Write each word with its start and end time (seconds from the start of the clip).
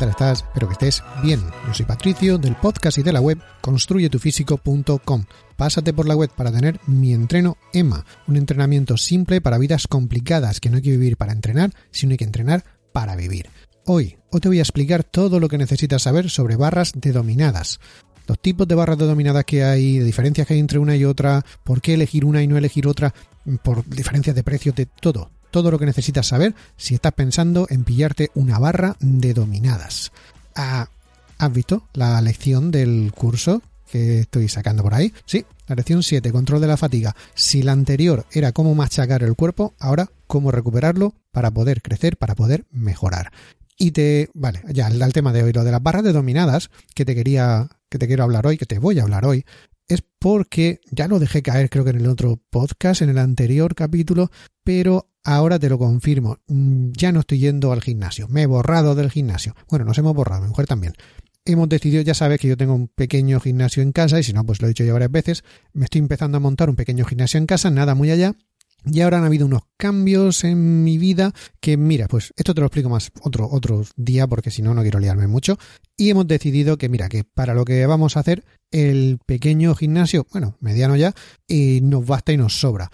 Tal 0.00 0.08
estás? 0.08 0.44
Espero 0.48 0.66
que 0.66 0.72
estés 0.72 1.02
bien. 1.22 1.40
Yo 1.66 1.74
soy 1.74 1.84
Patricio 1.84 2.38
del 2.38 2.56
podcast 2.56 2.96
y 2.96 3.02
de 3.02 3.12
la 3.12 3.20
web 3.20 3.38
construyetufísico.com. 3.60 5.24
Pásate 5.56 5.92
por 5.92 6.08
la 6.08 6.16
web 6.16 6.30
para 6.34 6.50
tener 6.50 6.80
mi 6.86 7.12
entreno 7.12 7.58
EMA, 7.74 8.06
un 8.26 8.36
entrenamiento 8.38 8.96
simple 8.96 9.42
para 9.42 9.58
vidas 9.58 9.86
complicadas 9.86 10.58
que 10.58 10.70
no 10.70 10.76
hay 10.76 10.82
que 10.82 10.92
vivir 10.92 11.18
para 11.18 11.32
entrenar, 11.32 11.74
sino 11.90 12.12
hay 12.12 12.16
que 12.16 12.24
entrenar 12.24 12.64
para 12.94 13.14
vivir. 13.14 13.50
Hoy, 13.84 14.16
hoy 14.30 14.40
te 14.40 14.48
voy 14.48 14.58
a 14.58 14.62
explicar 14.62 15.04
todo 15.04 15.38
lo 15.38 15.48
que 15.48 15.58
necesitas 15.58 16.00
saber 16.00 16.30
sobre 16.30 16.56
barras 16.56 16.92
de 16.96 17.12
dominadas. 17.12 17.78
Los 18.26 18.40
tipos 18.40 18.66
de 18.66 18.76
barras 18.76 18.96
de 18.96 19.06
dominadas 19.06 19.44
que 19.44 19.64
hay, 19.64 19.98
de 19.98 20.04
diferencias 20.04 20.46
que 20.46 20.54
hay 20.54 20.60
entre 20.60 20.78
una 20.78 20.96
y 20.96 21.04
otra, 21.04 21.44
por 21.62 21.82
qué 21.82 21.92
elegir 21.92 22.24
una 22.24 22.42
y 22.42 22.46
no 22.46 22.56
elegir 22.56 22.86
otra, 22.86 23.12
por 23.62 23.86
diferencias 23.86 24.34
de 24.34 24.44
precios, 24.44 24.74
de 24.74 24.86
todo 24.86 25.30
todo 25.50 25.70
lo 25.70 25.78
que 25.78 25.86
necesitas 25.86 26.26
saber 26.26 26.54
si 26.76 26.94
estás 26.94 27.12
pensando 27.12 27.66
en 27.70 27.84
pillarte 27.84 28.30
una 28.34 28.58
barra 28.58 28.96
de 29.00 29.34
dominadas. 29.34 30.12
Ah, 30.54 30.88
¿Has 31.38 31.52
visto 31.52 31.84
la 31.94 32.20
lección 32.20 32.70
del 32.70 33.12
curso 33.14 33.62
que 33.90 34.20
estoy 34.20 34.48
sacando 34.48 34.82
por 34.82 34.94
ahí? 34.94 35.12
Sí, 35.24 35.44
la 35.66 35.74
lección 35.74 36.02
7, 36.02 36.32
control 36.32 36.60
de 36.60 36.66
la 36.66 36.76
fatiga. 36.76 37.16
Si 37.34 37.62
la 37.62 37.72
anterior 37.72 38.26
era 38.30 38.52
cómo 38.52 38.74
machacar 38.74 39.22
el 39.22 39.34
cuerpo, 39.34 39.74
ahora 39.78 40.10
cómo 40.26 40.50
recuperarlo 40.50 41.14
para 41.32 41.50
poder 41.50 41.80
crecer, 41.80 42.16
para 42.16 42.34
poder 42.34 42.66
mejorar. 42.70 43.32
Y 43.78 43.92
te, 43.92 44.28
vale, 44.34 44.60
ya 44.68 44.88
al 44.88 45.12
tema 45.14 45.32
de 45.32 45.42
hoy, 45.42 45.52
lo 45.54 45.64
de 45.64 45.70
las 45.70 45.82
barras 45.82 46.04
de 46.04 46.12
dominadas 46.12 46.70
que 46.94 47.06
te 47.06 47.14
quería, 47.14 47.68
que 47.88 47.98
te 47.98 48.06
quiero 48.06 48.24
hablar 48.24 48.46
hoy, 48.46 48.58
que 48.58 48.66
te 48.66 48.78
voy 48.78 48.98
a 48.98 49.02
hablar 49.02 49.24
hoy, 49.24 49.46
es 49.88 50.02
porque 50.18 50.80
ya 50.90 51.08
lo 51.08 51.18
dejé 51.18 51.42
caer 51.42 51.68
creo 51.68 51.84
que 51.84 51.90
en 51.90 51.96
el 51.96 52.06
otro 52.06 52.40
podcast, 52.50 53.02
en 53.02 53.08
el 53.08 53.18
anterior 53.18 53.74
capítulo, 53.74 54.30
pero 54.62 55.09
ahora 55.24 55.58
te 55.58 55.68
lo 55.68 55.78
confirmo, 55.78 56.38
mm, 56.46 56.90
ya 56.92 57.12
no 57.12 57.20
estoy 57.20 57.38
yendo 57.38 57.72
al 57.72 57.82
gimnasio, 57.82 58.28
me 58.28 58.42
he 58.42 58.46
borrado 58.46 58.94
del 58.94 59.10
gimnasio. 59.10 59.54
Bueno, 59.68 59.84
nos 59.84 59.98
hemos 59.98 60.14
borrado, 60.14 60.42
mi 60.42 60.48
mujer 60.48 60.66
también. 60.66 60.94
Hemos 61.44 61.68
decidido, 61.68 62.02
ya 62.02 62.14
sabes 62.14 62.38
que 62.38 62.48
yo 62.48 62.56
tengo 62.56 62.74
un 62.74 62.88
pequeño 62.88 63.40
gimnasio 63.40 63.82
en 63.82 63.92
casa 63.92 64.20
y 64.20 64.22
si 64.22 64.32
no, 64.32 64.44
pues 64.44 64.60
lo 64.60 64.66
he 64.66 64.70
dicho 64.70 64.84
ya 64.84 64.92
varias 64.92 65.10
veces, 65.10 65.44
me 65.72 65.84
estoy 65.84 66.00
empezando 66.00 66.36
a 66.36 66.40
montar 66.40 66.68
un 66.68 66.76
pequeño 66.76 67.04
gimnasio 67.04 67.38
en 67.38 67.46
casa, 67.46 67.70
nada 67.70 67.94
muy 67.94 68.10
allá, 68.10 68.36
y 68.84 69.00
ahora 69.00 69.18
han 69.18 69.24
habido 69.24 69.46
unos 69.46 69.62
cambios 69.76 70.44
en 70.44 70.84
mi 70.84 70.96
vida 70.96 71.32
que, 71.60 71.76
mira, 71.76 72.08
pues 72.08 72.32
esto 72.36 72.54
te 72.54 72.60
lo 72.60 72.66
explico 72.66 72.88
más 72.88 73.10
otro, 73.22 73.48
otro 73.50 73.84
día 73.96 74.26
porque 74.26 74.50
si 74.50 74.62
no, 74.62 74.74
no 74.74 74.82
quiero 74.82 74.98
liarme 75.00 75.26
mucho. 75.26 75.58
Y 75.96 76.10
hemos 76.10 76.26
decidido 76.26 76.78
que, 76.78 76.88
mira, 76.88 77.08
que 77.08 77.24
para 77.24 77.54
lo 77.54 77.64
que 77.64 77.84
vamos 77.86 78.16
a 78.16 78.20
hacer, 78.20 78.44
el 78.70 79.18
pequeño 79.26 79.74
gimnasio, 79.74 80.26
bueno, 80.32 80.56
mediano 80.60 80.96
ya, 80.96 81.14
eh, 81.48 81.80
nos 81.82 82.06
basta 82.06 82.32
y 82.32 82.38
nos 82.38 82.58
sobra. 82.58 82.90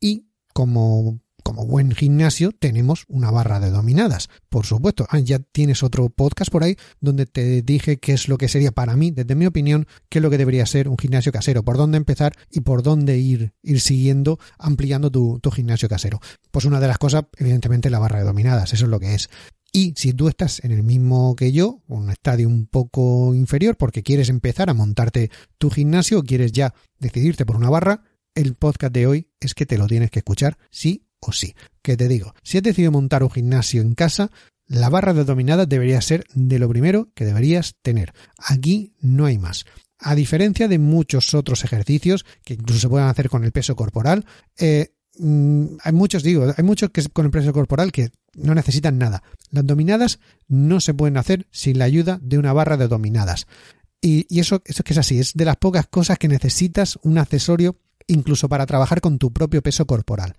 Y 0.00 0.28
como 0.52 1.20
como 1.44 1.66
buen 1.66 1.92
gimnasio, 1.92 2.50
tenemos 2.50 3.04
una 3.06 3.30
barra 3.30 3.60
de 3.60 3.70
dominadas. 3.70 4.28
Por 4.48 4.66
supuesto, 4.66 5.06
ah, 5.10 5.20
ya 5.20 5.38
tienes 5.38 5.82
otro 5.82 6.08
podcast 6.08 6.50
por 6.50 6.64
ahí 6.64 6.76
donde 7.00 7.26
te 7.26 7.62
dije 7.62 7.98
qué 7.98 8.12
es 8.12 8.28
lo 8.28 8.38
que 8.38 8.48
sería 8.48 8.72
para 8.72 8.96
mí, 8.96 9.10
desde 9.12 9.36
mi 9.36 9.46
opinión, 9.46 9.86
qué 10.08 10.18
es 10.18 10.22
lo 10.22 10.30
que 10.30 10.38
debería 10.38 10.66
ser 10.66 10.88
un 10.88 10.98
gimnasio 10.98 11.30
casero, 11.30 11.62
por 11.62 11.76
dónde 11.76 11.98
empezar 11.98 12.32
y 12.50 12.60
por 12.60 12.82
dónde 12.82 13.18
ir, 13.18 13.52
ir 13.62 13.80
siguiendo, 13.80 14.40
ampliando 14.58 15.10
tu, 15.10 15.40
gimnasio 15.52 15.88
casero. 15.88 16.18
Pues 16.50 16.64
una 16.64 16.80
de 16.80 16.88
las 16.88 16.98
cosas, 16.98 17.24
evidentemente, 17.36 17.90
la 17.90 17.98
barra 17.98 18.20
de 18.20 18.24
dominadas, 18.24 18.72
eso 18.72 18.86
es 18.86 18.90
lo 18.90 18.98
que 18.98 19.14
es. 19.14 19.28
Y 19.70 19.92
si 19.96 20.14
tú 20.14 20.28
estás 20.28 20.64
en 20.64 20.70
el 20.70 20.82
mismo 20.82 21.36
que 21.36 21.52
yo, 21.52 21.82
un 21.88 22.08
estadio 22.08 22.48
un 22.48 22.66
poco 22.66 23.34
inferior, 23.34 23.76
porque 23.76 24.02
quieres 24.02 24.30
empezar 24.30 24.70
a 24.70 24.74
montarte 24.74 25.30
tu 25.58 25.68
gimnasio 25.68 26.20
o 26.20 26.22
quieres 26.22 26.52
ya 26.52 26.74
decidirte 26.98 27.44
por 27.44 27.56
una 27.56 27.68
barra, 27.68 28.02
el 28.34 28.54
podcast 28.54 28.92
de 28.92 29.06
hoy 29.06 29.28
es 29.40 29.54
que 29.54 29.66
te 29.66 29.78
lo 29.78 29.86
tienes 29.86 30.10
que 30.10 30.20
escuchar 30.20 30.58
sí 30.70 31.03
o 31.26 31.32
sí. 31.32 31.54
¿Qué 31.82 31.96
te 31.96 32.08
digo? 32.08 32.34
Si 32.42 32.58
has 32.58 32.62
decidido 32.62 32.92
montar 32.92 33.22
un 33.22 33.30
gimnasio 33.30 33.82
en 33.82 33.94
casa, 33.94 34.30
la 34.66 34.88
barra 34.88 35.12
de 35.12 35.24
dominadas 35.24 35.68
debería 35.68 36.00
ser 36.00 36.24
de 36.34 36.58
lo 36.58 36.68
primero 36.68 37.10
que 37.14 37.24
deberías 37.24 37.74
tener. 37.82 38.12
Aquí 38.38 38.94
no 39.00 39.26
hay 39.26 39.38
más. 39.38 39.66
A 39.98 40.14
diferencia 40.14 40.68
de 40.68 40.78
muchos 40.78 41.34
otros 41.34 41.64
ejercicios 41.64 42.24
que 42.44 42.54
incluso 42.54 42.80
se 42.80 42.88
pueden 42.88 43.08
hacer 43.08 43.28
con 43.28 43.44
el 43.44 43.52
peso 43.52 43.76
corporal, 43.76 44.24
eh, 44.58 44.94
mm, 45.18 45.64
hay 45.82 45.92
muchos, 45.92 46.22
digo, 46.22 46.52
hay 46.56 46.64
muchos 46.64 46.90
que 46.90 47.02
con 47.08 47.26
el 47.26 47.30
peso 47.30 47.52
corporal 47.52 47.92
que 47.92 48.10
no 48.34 48.54
necesitan 48.54 48.98
nada. 48.98 49.22
Las 49.50 49.66
dominadas 49.66 50.18
no 50.48 50.80
se 50.80 50.94
pueden 50.94 51.16
hacer 51.16 51.46
sin 51.50 51.78
la 51.78 51.84
ayuda 51.84 52.18
de 52.22 52.38
una 52.38 52.52
barra 52.52 52.76
de 52.76 52.88
dominadas. 52.88 53.46
Y, 54.00 54.26
eso, 54.38 54.62
eso 54.66 54.82
es 54.82 54.84
que 54.84 54.92
es 54.92 54.98
así, 54.98 55.18
es 55.18 55.32
de 55.34 55.46
las 55.46 55.56
pocas 55.56 55.86
cosas 55.86 56.18
que 56.18 56.28
necesitas 56.28 56.98
un 57.02 57.16
accesorio 57.16 57.78
incluso 58.06 58.50
para 58.50 58.66
trabajar 58.66 59.00
con 59.00 59.18
tu 59.18 59.32
propio 59.32 59.62
peso 59.62 59.86
corporal 59.86 60.36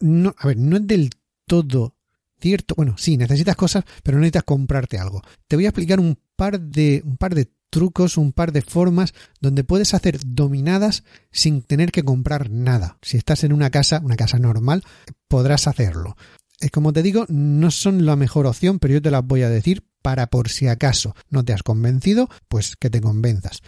no, 0.00 0.34
a 0.38 0.46
ver, 0.46 0.56
no 0.56 0.76
es 0.76 0.86
del 0.86 1.10
todo 1.46 1.94
cierto. 2.40 2.74
Bueno, 2.76 2.96
sí, 2.98 3.16
necesitas 3.16 3.56
cosas, 3.56 3.84
pero 4.02 4.16
no 4.16 4.20
necesitas 4.20 4.44
comprarte 4.44 4.98
algo. 4.98 5.22
Te 5.48 5.56
voy 5.56 5.64
a 5.64 5.70
explicar 5.70 5.98
un 5.98 6.18
par 6.36 6.60
de, 6.60 7.02
un 7.04 7.16
par 7.16 7.34
de 7.34 7.50
trucos, 7.70 8.18
un 8.18 8.32
par 8.32 8.52
de 8.52 8.62
formas 8.62 9.14
donde 9.40 9.64
puedes 9.64 9.94
hacer 9.94 10.20
dominadas 10.24 11.04
sin 11.32 11.62
tener 11.62 11.90
que 11.90 12.04
comprar 12.04 12.50
nada. 12.50 12.98
Si 13.02 13.16
estás 13.16 13.44
en 13.44 13.52
una 13.52 13.70
casa, 13.70 14.00
una 14.04 14.16
casa 14.16 14.38
normal, 14.38 14.84
podrás 15.26 15.66
hacerlo. 15.66 16.16
Es 16.60 16.70
como 16.70 16.92
te 16.92 17.02
digo, 17.02 17.26
no 17.28 17.70
son 17.70 18.06
la 18.06 18.14
mejor 18.14 18.46
opción, 18.46 18.78
pero 18.78 18.94
yo 18.94 19.02
te 19.02 19.10
las 19.10 19.26
voy 19.26 19.42
a 19.42 19.48
decir 19.48 19.84
para 20.02 20.28
por 20.28 20.50
si 20.50 20.68
acaso 20.68 21.16
no 21.30 21.44
te 21.44 21.52
has 21.52 21.62
convencido, 21.62 22.28
pues 22.46 22.76
que 22.76 22.90
te 22.90 23.00
convenzas. 23.00 23.62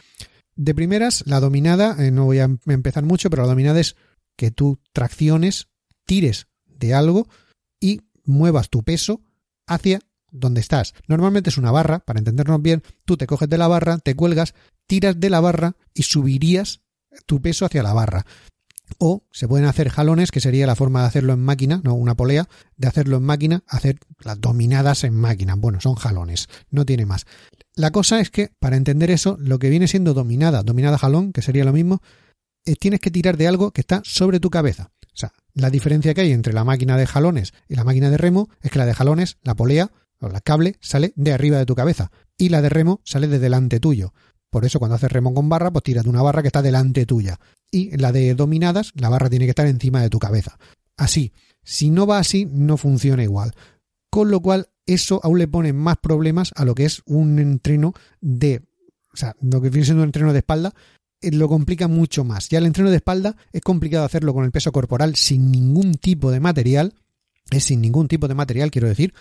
De 0.54 0.74
primeras, 0.74 1.24
la 1.26 1.40
dominada, 1.40 1.96
eh, 1.98 2.10
no 2.10 2.26
voy 2.26 2.38
a 2.38 2.44
em-, 2.44 2.58
empezar 2.66 3.04
mucho, 3.04 3.28
pero 3.28 3.42
la 3.42 3.48
dominada 3.48 3.80
es 3.80 3.96
que 4.36 4.50
tú 4.50 4.78
tracciones 4.92 5.68
tires 6.06 6.46
de 6.66 6.94
algo 6.94 7.28
y 7.80 8.00
muevas 8.24 8.70
tu 8.70 8.82
peso 8.82 9.20
hacia 9.66 10.00
donde 10.30 10.60
estás. 10.60 10.94
Normalmente 11.06 11.50
es 11.50 11.58
una 11.58 11.70
barra, 11.70 12.00
para 12.00 12.18
entendernos 12.18 12.62
bien, 12.62 12.82
tú 13.04 13.16
te 13.16 13.26
coges 13.26 13.48
de 13.48 13.58
la 13.58 13.68
barra, 13.68 13.98
te 13.98 14.14
cuelgas, 14.14 14.54
tiras 14.86 15.18
de 15.18 15.30
la 15.30 15.40
barra 15.40 15.76
y 15.94 16.02
subirías 16.02 16.80
tu 17.26 17.40
peso 17.40 17.64
hacia 17.64 17.82
la 17.82 17.92
barra. 17.92 18.26
O 18.98 19.24
se 19.32 19.48
pueden 19.48 19.66
hacer 19.66 19.88
jalones, 19.88 20.30
que 20.30 20.40
sería 20.40 20.66
la 20.66 20.76
forma 20.76 21.00
de 21.00 21.08
hacerlo 21.08 21.32
en 21.32 21.40
máquina, 21.40 21.80
no 21.82 21.94
una 21.94 22.14
polea, 22.14 22.48
de 22.76 22.86
hacerlo 22.86 23.16
en 23.16 23.24
máquina, 23.24 23.64
hacer 23.66 23.98
las 24.20 24.40
dominadas 24.40 25.02
en 25.02 25.14
máquina. 25.14 25.56
Bueno, 25.56 25.80
son 25.80 25.96
jalones, 25.96 26.48
no 26.70 26.86
tiene 26.86 27.04
más. 27.04 27.26
La 27.74 27.90
cosa 27.90 28.20
es 28.20 28.30
que, 28.30 28.50
para 28.60 28.76
entender 28.76 29.10
eso, 29.10 29.36
lo 29.40 29.58
que 29.58 29.70
viene 29.70 29.88
siendo 29.88 30.14
dominada, 30.14 30.62
dominada 30.62 30.98
jalón, 30.98 31.32
que 31.32 31.42
sería 31.42 31.64
lo 31.64 31.72
mismo, 31.72 32.00
es, 32.64 32.78
tienes 32.78 33.00
que 33.00 33.10
tirar 33.10 33.36
de 33.36 33.48
algo 33.48 33.72
que 33.72 33.80
está 33.80 34.02
sobre 34.04 34.38
tu 34.38 34.50
cabeza. 34.50 34.92
O 35.16 35.18
sea, 35.18 35.32
la 35.54 35.70
diferencia 35.70 36.12
que 36.12 36.20
hay 36.20 36.32
entre 36.32 36.52
la 36.52 36.62
máquina 36.62 36.98
de 36.98 37.06
jalones 37.06 37.54
y 37.68 37.74
la 37.74 37.84
máquina 37.84 38.10
de 38.10 38.18
remo 38.18 38.50
es 38.60 38.70
que 38.70 38.78
la 38.78 38.84
de 38.84 38.92
jalones, 38.92 39.38
la 39.42 39.54
polea 39.54 39.90
o 40.20 40.28
la 40.28 40.42
cable, 40.42 40.76
sale 40.80 41.14
de 41.16 41.32
arriba 41.32 41.56
de 41.56 41.64
tu 41.64 41.74
cabeza 41.74 42.10
y 42.36 42.50
la 42.50 42.60
de 42.60 42.68
remo 42.68 43.00
sale 43.02 43.26
de 43.26 43.38
delante 43.38 43.80
tuyo. 43.80 44.12
Por 44.50 44.66
eso 44.66 44.78
cuando 44.78 44.96
haces 44.96 45.10
remo 45.10 45.32
con 45.32 45.48
barra, 45.48 45.70
pues 45.70 45.84
tiras 45.84 46.04
de 46.04 46.10
una 46.10 46.20
barra 46.20 46.42
que 46.42 46.48
está 46.48 46.60
delante 46.60 47.06
tuya. 47.06 47.40
Y 47.70 47.96
la 47.96 48.12
de 48.12 48.34
dominadas, 48.34 48.92
la 48.94 49.08
barra 49.08 49.30
tiene 49.30 49.46
que 49.46 49.50
estar 49.50 49.66
encima 49.66 50.02
de 50.02 50.10
tu 50.10 50.18
cabeza. 50.18 50.58
Así. 50.96 51.32
Si 51.62 51.90
no 51.90 52.06
va 52.06 52.18
así, 52.18 52.46
no 52.46 52.76
funciona 52.76 53.22
igual. 53.22 53.52
Con 54.10 54.30
lo 54.30 54.40
cual, 54.40 54.68
eso 54.84 55.20
aún 55.24 55.38
le 55.38 55.48
pone 55.48 55.72
más 55.72 55.96
problemas 55.96 56.52
a 56.54 56.64
lo 56.64 56.74
que 56.74 56.84
es 56.84 57.02
un 57.06 57.38
entreno 57.38 57.92
de. 58.20 58.62
O 59.12 59.16
sea, 59.16 59.34
lo 59.40 59.60
que 59.60 59.70
viene 59.70 59.86
siendo 59.86 60.02
un 60.02 60.08
entreno 60.08 60.32
de 60.32 60.38
espalda, 60.38 60.74
lo 61.22 61.48
complica 61.48 61.88
mucho 61.88 62.24
más. 62.24 62.48
Ya 62.48 62.58
el 62.58 62.66
entreno 62.66 62.90
de 62.90 62.96
espalda 62.96 63.36
es 63.52 63.62
complicado 63.62 64.04
hacerlo 64.04 64.34
con 64.34 64.44
el 64.44 64.52
peso 64.52 64.72
corporal 64.72 65.16
sin 65.16 65.50
ningún 65.50 65.94
tipo 65.94 66.30
de 66.30 66.40
material, 66.40 66.94
es 67.50 67.64
sin 67.64 67.80
ningún 67.80 68.08
tipo 68.08 68.28
de 68.28 68.34
material, 68.34 68.70
quiero 68.70 68.88
decir, 68.88 69.14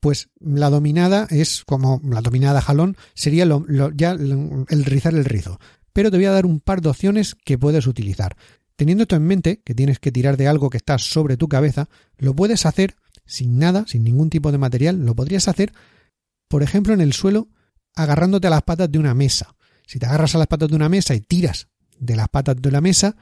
pues 0.00 0.28
la 0.38 0.70
dominada 0.70 1.26
es 1.30 1.64
como 1.64 2.00
la 2.04 2.20
dominada 2.20 2.60
jalón, 2.60 2.96
sería 3.14 3.44
lo, 3.46 3.64
ya 3.92 4.12
el 4.12 4.84
rizar 4.84 5.14
el 5.14 5.24
rizo. 5.24 5.58
Pero 5.92 6.10
te 6.10 6.16
voy 6.16 6.26
a 6.26 6.32
dar 6.32 6.46
un 6.46 6.60
par 6.60 6.82
de 6.82 6.90
opciones 6.90 7.34
que 7.34 7.58
puedes 7.58 7.86
utilizar. 7.86 8.36
Teniendo 8.76 9.02
esto 9.02 9.16
en 9.16 9.26
mente, 9.26 9.62
que 9.64 9.74
tienes 9.74 9.98
que 9.98 10.12
tirar 10.12 10.36
de 10.36 10.48
algo 10.48 10.68
que 10.68 10.76
está 10.76 10.98
sobre 10.98 11.38
tu 11.38 11.48
cabeza, 11.48 11.88
lo 12.18 12.34
puedes 12.36 12.66
hacer 12.66 12.96
sin 13.24 13.58
nada, 13.58 13.84
sin 13.86 14.04
ningún 14.04 14.30
tipo 14.30 14.52
de 14.52 14.58
material, 14.58 15.04
lo 15.04 15.14
podrías 15.14 15.48
hacer, 15.48 15.72
por 16.48 16.62
ejemplo, 16.62 16.92
en 16.92 17.00
el 17.00 17.12
suelo, 17.12 17.48
agarrándote 17.94 18.46
a 18.46 18.50
las 18.50 18.62
patas 18.62 18.92
de 18.92 18.98
una 18.98 19.14
mesa. 19.14 19.55
Si 19.86 19.98
te 19.98 20.06
agarras 20.06 20.34
a 20.34 20.38
las 20.38 20.48
patas 20.48 20.68
de 20.68 20.76
una 20.76 20.88
mesa 20.88 21.14
y 21.14 21.20
tiras 21.20 21.68
de 21.98 22.16
las 22.16 22.28
patas 22.28 22.56
de 22.60 22.70
la 22.70 22.80
mesa, 22.80 23.16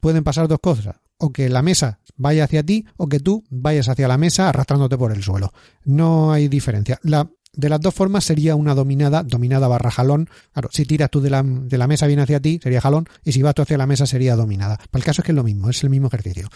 pueden 0.00 0.22
pasar 0.22 0.48
dos 0.48 0.60
cosas. 0.60 0.96
O 1.18 1.32
que 1.32 1.48
la 1.48 1.62
mesa 1.62 2.00
vaya 2.16 2.44
hacia 2.44 2.62
ti 2.62 2.86
o 2.96 3.08
que 3.08 3.20
tú 3.20 3.44
vayas 3.50 3.88
hacia 3.88 4.08
la 4.08 4.18
mesa 4.18 4.48
arrastrándote 4.48 4.96
por 4.96 5.12
el 5.12 5.22
suelo. 5.22 5.52
No 5.84 6.32
hay 6.32 6.48
diferencia. 6.48 6.98
La, 7.02 7.28
de 7.52 7.68
las 7.68 7.80
dos 7.80 7.94
formas 7.94 8.24
sería 8.24 8.54
una 8.54 8.74
dominada, 8.74 9.22
dominada 9.22 9.68
barra 9.68 9.90
jalón. 9.90 10.28
Claro, 10.52 10.68
si 10.72 10.84
tiras 10.84 11.10
tú 11.10 11.20
de 11.20 11.30
la, 11.30 11.42
de 11.42 11.78
la 11.78 11.86
mesa 11.86 12.06
viene 12.06 12.22
hacia 12.22 12.40
ti, 12.40 12.60
sería 12.62 12.80
jalón, 12.80 13.06
y 13.24 13.32
si 13.32 13.42
vas 13.42 13.54
tú 13.54 13.62
hacia 13.62 13.78
la 13.78 13.86
mesa 13.86 14.06
sería 14.06 14.36
dominada. 14.36 14.76
Para 14.76 15.00
el 15.00 15.04
caso 15.04 15.22
es 15.22 15.26
que 15.26 15.32
es 15.32 15.36
lo 15.36 15.44
mismo, 15.44 15.68
es 15.68 15.82
el 15.82 15.90
mismo 15.90 16.08
ejercicio. 16.08 16.48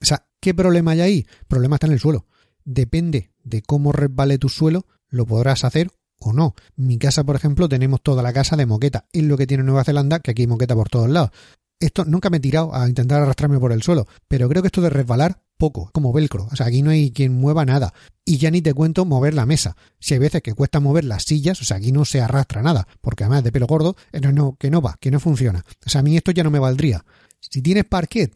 O 0.00 0.04
sea, 0.04 0.26
¿qué 0.40 0.54
problema 0.54 0.92
hay 0.92 1.00
ahí? 1.00 1.26
El 1.40 1.46
problema 1.46 1.76
está 1.76 1.86
en 1.86 1.92
el 1.94 2.00
suelo. 2.00 2.26
Depende 2.64 3.32
de 3.42 3.62
cómo 3.62 3.92
resbale 3.92 4.38
tu 4.38 4.48
suelo, 4.48 4.86
lo 5.08 5.26
podrás 5.26 5.64
hacer 5.64 5.90
o 6.26 6.32
no. 6.32 6.54
En 6.76 6.86
mi 6.86 6.98
casa, 6.98 7.24
por 7.24 7.36
ejemplo, 7.36 7.68
tenemos 7.68 8.02
toda 8.02 8.22
la 8.22 8.32
casa 8.32 8.56
de 8.56 8.66
moqueta. 8.66 9.06
Es 9.12 9.22
lo 9.24 9.36
que 9.36 9.46
tiene 9.46 9.62
Nueva 9.64 9.84
Zelanda, 9.84 10.20
que 10.20 10.30
aquí 10.30 10.42
hay 10.42 10.46
moqueta 10.46 10.74
por 10.74 10.88
todos 10.88 11.08
lados. 11.08 11.30
Esto 11.82 12.04
nunca 12.04 12.30
me 12.30 12.36
he 12.36 12.40
tirado 12.40 12.72
a 12.74 12.88
intentar 12.88 13.22
arrastrarme 13.22 13.58
por 13.58 13.72
el 13.72 13.82
suelo, 13.82 14.06
pero 14.28 14.48
creo 14.48 14.62
que 14.62 14.68
esto 14.68 14.80
de 14.82 14.90
resbalar, 14.90 15.42
poco, 15.58 15.90
como 15.92 16.12
velcro. 16.12 16.48
O 16.52 16.54
sea, 16.56 16.66
aquí 16.66 16.80
no 16.80 16.90
hay 16.90 17.10
quien 17.10 17.32
mueva 17.32 17.64
nada. 17.64 17.92
Y 18.24 18.38
ya 18.38 18.52
ni 18.52 18.62
te 18.62 18.72
cuento 18.72 19.04
mover 19.04 19.34
la 19.34 19.46
mesa. 19.46 19.76
Si 19.98 20.14
hay 20.14 20.20
veces 20.20 20.42
que 20.42 20.54
cuesta 20.54 20.78
mover 20.78 21.04
las 21.04 21.24
sillas, 21.24 21.60
o 21.60 21.64
sea, 21.64 21.78
aquí 21.78 21.90
no 21.90 22.04
se 22.04 22.20
arrastra 22.20 22.62
nada, 22.62 22.86
porque 23.00 23.24
además 23.24 23.42
de 23.42 23.50
pelo 23.50 23.66
gordo, 23.66 23.96
eh, 24.12 24.20
no, 24.20 24.56
que 24.60 24.70
no 24.70 24.80
va, 24.80 24.96
que 25.00 25.10
no 25.10 25.18
funciona. 25.18 25.64
O 25.84 25.90
sea, 25.90 26.02
a 26.02 26.04
mí 26.04 26.16
esto 26.16 26.30
ya 26.30 26.44
no 26.44 26.52
me 26.52 26.60
valdría. 26.60 27.04
Si 27.40 27.62
tienes 27.62 27.84
parquet, 27.84 28.32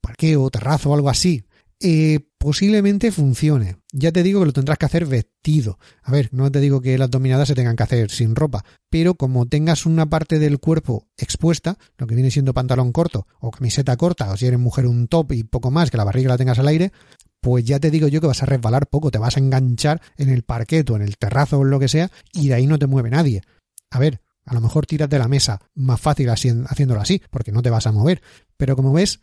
parqueo, 0.00 0.48
terrazo 0.48 0.90
o 0.90 0.94
algo 0.94 1.08
así, 1.08 1.44
eh, 1.80 2.20
posiblemente 2.38 3.10
funcione. 3.10 3.76
Ya 3.92 4.12
te 4.12 4.22
digo 4.22 4.40
que 4.40 4.46
lo 4.46 4.52
tendrás 4.52 4.78
que 4.78 4.86
hacer 4.86 5.06
vestido. 5.06 5.78
A 6.02 6.12
ver, 6.12 6.28
no 6.32 6.50
te 6.50 6.60
digo 6.60 6.80
que 6.80 6.98
las 6.98 7.10
dominadas 7.10 7.48
se 7.48 7.54
tengan 7.54 7.74
que 7.74 7.82
hacer 7.82 8.10
sin 8.10 8.36
ropa, 8.36 8.64
pero 8.90 9.14
como 9.14 9.46
tengas 9.46 9.86
una 9.86 10.08
parte 10.08 10.38
del 10.38 10.58
cuerpo 10.58 11.08
expuesta, 11.16 11.78
lo 11.96 12.06
que 12.06 12.14
viene 12.14 12.30
siendo 12.30 12.54
pantalón 12.54 12.92
corto 12.92 13.26
o 13.40 13.50
camiseta 13.50 13.96
corta, 13.96 14.30
o 14.30 14.36
si 14.36 14.46
eres 14.46 14.60
mujer 14.60 14.86
un 14.86 15.08
top 15.08 15.32
y 15.32 15.44
poco 15.44 15.70
más, 15.70 15.90
que 15.90 15.96
la 15.96 16.04
barriga 16.04 16.28
la 16.28 16.38
tengas 16.38 16.58
al 16.58 16.68
aire, 16.68 16.92
pues 17.40 17.64
ya 17.64 17.80
te 17.80 17.90
digo 17.90 18.08
yo 18.08 18.20
que 18.20 18.26
vas 18.26 18.42
a 18.42 18.46
resbalar 18.46 18.86
poco, 18.86 19.10
te 19.10 19.18
vas 19.18 19.36
a 19.36 19.40
enganchar 19.40 20.02
en 20.18 20.28
el 20.28 20.42
parqueto, 20.42 20.96
en 20.96 21.02
el 21.02 21.16
terrazo 21.16 21.58
o 21.58 21.62
en 21.62 21.70
lo 21.70 21.80
que 21.80 21.88
sea, 21.88 22.10
y 22.32 22.48
de 22.48 22.54
ahí 22.54 22.66
no 22.66 22.78
te 22.78 22.86
mueve 22.86 23.10
nadie. 23.10 23.42
A 23.90 23.98
ver, 23.98 24.20
a 24.44 24.54
lo 24.54 24.60
mejor 24.60 24.86
tiras 24.86 25.08
de 25.08 25.18
la 25.18 25.28
mesa 25.28 25.60
más 25.74 26.00
fácil 26.00 26.28
haciéndolo 26.28 27.00
así, 27.00 27.22
porque 27.30 27.52
no 27.52 27.62
te 27.62 27.70
vas 27.70 27.86
a 27.86 27.92
mover, 27.92 28.20
pero 28.56 28.76
como 28.76 28.92
ves, 28.92 29.20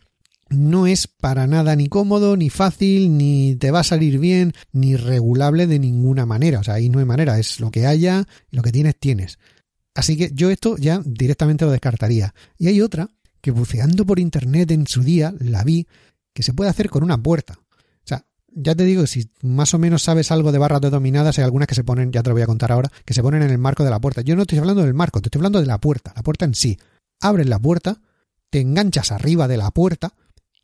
no 0.50 0.86
es 0.86 1.06
para 1.06 1.46
nada 1.46 1.76
ni 1.76 1.88
cómodo, 1.88 2.36
ni 2.36 2.50
fácil, 2.50 3.16
ni 3.16 3.56
te 3.56 3.70
va 3.70 3.80
a 3.80 3.84
salir 3.84 4.18
bien, 4.18 4.52
ni 4.72 4.96
regulable 4.96 5.66
de 5.66 5.78
ninguna 5.78 6.26
manera. 6.26 6.60
O 6.60 6.64
sea, 6.64 6.74
ahí 6.74 6.88
no 6.88 6.98
hay 6.98 7.04
manera, 7.04 7.38
es 7.38 7.60
lo 7.60 7.70
que 7.70 7.86
haya, 7.86 8.26
lo 8.50 8.62
que 8.62 8.72
tienes, 8.72 8.98
tienes. 8.98 9.38
Así 9.94 10.16
que 10.16 10.30
yo 10.32 10.50
esto 10.50 10.76
ya 10.76 11.02
directamente 11.04 11.64
lo 11.64 11.70
descartaría. 11.70 12.34
Y 12.56 12.68
hay 12.68 12.80
otra 12.80 13.10
que 13.40 13.50
buceando 13.50 14.06
por 14.06 14.18
internet 14.18 14.70
en 14.70 14.86
su 14.86 15.02
día 15.02 15.34
la 15.38 15.64
vi 15.64 15.86
que 16.32 16.42
se 16.42 16.52
puede 16.52 16.70
hacer 16.70 16.88
con 16.88 17.02
una 17.02 17.20
puerta. 17.20 17.58
O 17.58 18.04
sea, 18.04 18.24
ya 18.46 18.74
te 18.74 18.84
digo, 18.84 19.06
si 19.06 19.30
más 19.42 19.74
o 19.74 19.78
menos 19.78 20.02
sabes 20.02 20.30
algo 20.30 20.52
de 20.52 20.58
barras 20.58 20.80
dominadas, 20.80 21.38
hay 21.38 21.44
algunas 21.44 21.66
que 21.66 21.74
se 21.74 21.84
ponen, 21.84 22.12
ya 22.12 22.22
te 22.22 22.30
lo 22.30 22.34
voy 22.34 22.42
a 22.42 22.46
contar 22.46 22.72
ahora, 22.72 22.90
que 23.04 23.12
se 23.12 23.22
ponen 23.22 23.42
en 23.42 23.50
el 23.50 23.58
marco 23.58 23.84
de 23.84 23.90
la 23.90 24.00
puerta. 24.00 24.22
Yo 24.22 24.36
no 24.36 24.42
estoy 24.42 24.58
hablando 24.58 24.82
del 24.82 24.94
marco, 24.94 25.20
te 25.20 25.28
estoy 25.28 25.40
hablando 25.40 25.60
de 25.60 25.66
la 25.66 25.78
puerta, 25.78 26.12
la 26.14 26.22
puerta 26.22 26.44
en 26.44 26.54
sí. 26.54 26.78
Abres 27.20 27.48
la 27.48 27.58
puerta, 27.58 28.00
te 28.50 28.60
enganchas 28.60 29.10
arriba 29.10 29.48
de 29.48 29.56
la 29.56 29.72
puerta, 29.72 30.14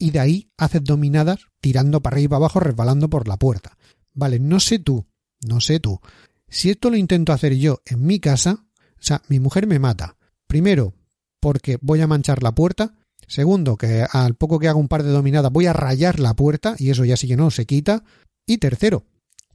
y 0.05 0.11
de 0.11 0.21
ahí 0.21 0.51
haces 0.59 0.85
dominadas 0.85 1.39
tirando 1.63 2.03
para 2.03 2.17
arriba 2.17 2.27
y 2.27 2.29
para 2.29 2.37
abajo, 2.37 2.61
resbalando 2.61 3.09
por 3.09 3.27
la 3.27 3.39
puerta. 3.39 3.79
Vale, 4.13 4.39
no 4.39 4.61
sé 4.61 4.79
tú, 4.79 5.07
no 5.49 5.63
sé 5.63 5.81
tú. 5.81 5.99
Si 6.47 6.69
esto 6.69 6.91
lo 6.91 6.99
intento 6.99 7.33
hacer 7.33 7.57
yo 7.57 7.81
en 7.87 8.05
mi 8.05 8.21
casa, 8.21 8.67
o 8.77 9.03
sea, 9.03 9.23
mi 9.29 9.41
mujer 9.41 9.67
me 9.67 9.79
mata. 9.79 10.19
Primero, 10.47 10.93
porque 11.41 11.79
voy 11.81 12.03
a 12.03 12.07
manchar 12.07 12.43
la 12.43 12.55
puerta. 12.55 12.93
Segundo, 13.27 13.79
que 13.79 14.05
al 14.09 14.35
poco 14.35 14.59
que 14.59 14.69
haga 14.69 14.79
un 14.79 14.89
par 14.89 15.05
de 15.05 15.11
dominadas 15.11 15.51
voy 15.51 15.65
a 15.65 15.73
rayar 15.73 16.21
la 16.21 16.37
puerta 16.37 16.77
y 16.79 16.91
eso 16.91 17.07
ya 17.07 17.17
sí 17.17 17.27
que 17.27 17.39
no 17.39 17.51
se 17.51 17.65
quita. 17.65 18.05
Y 18.47 18.59
tercero, 18.59 19.07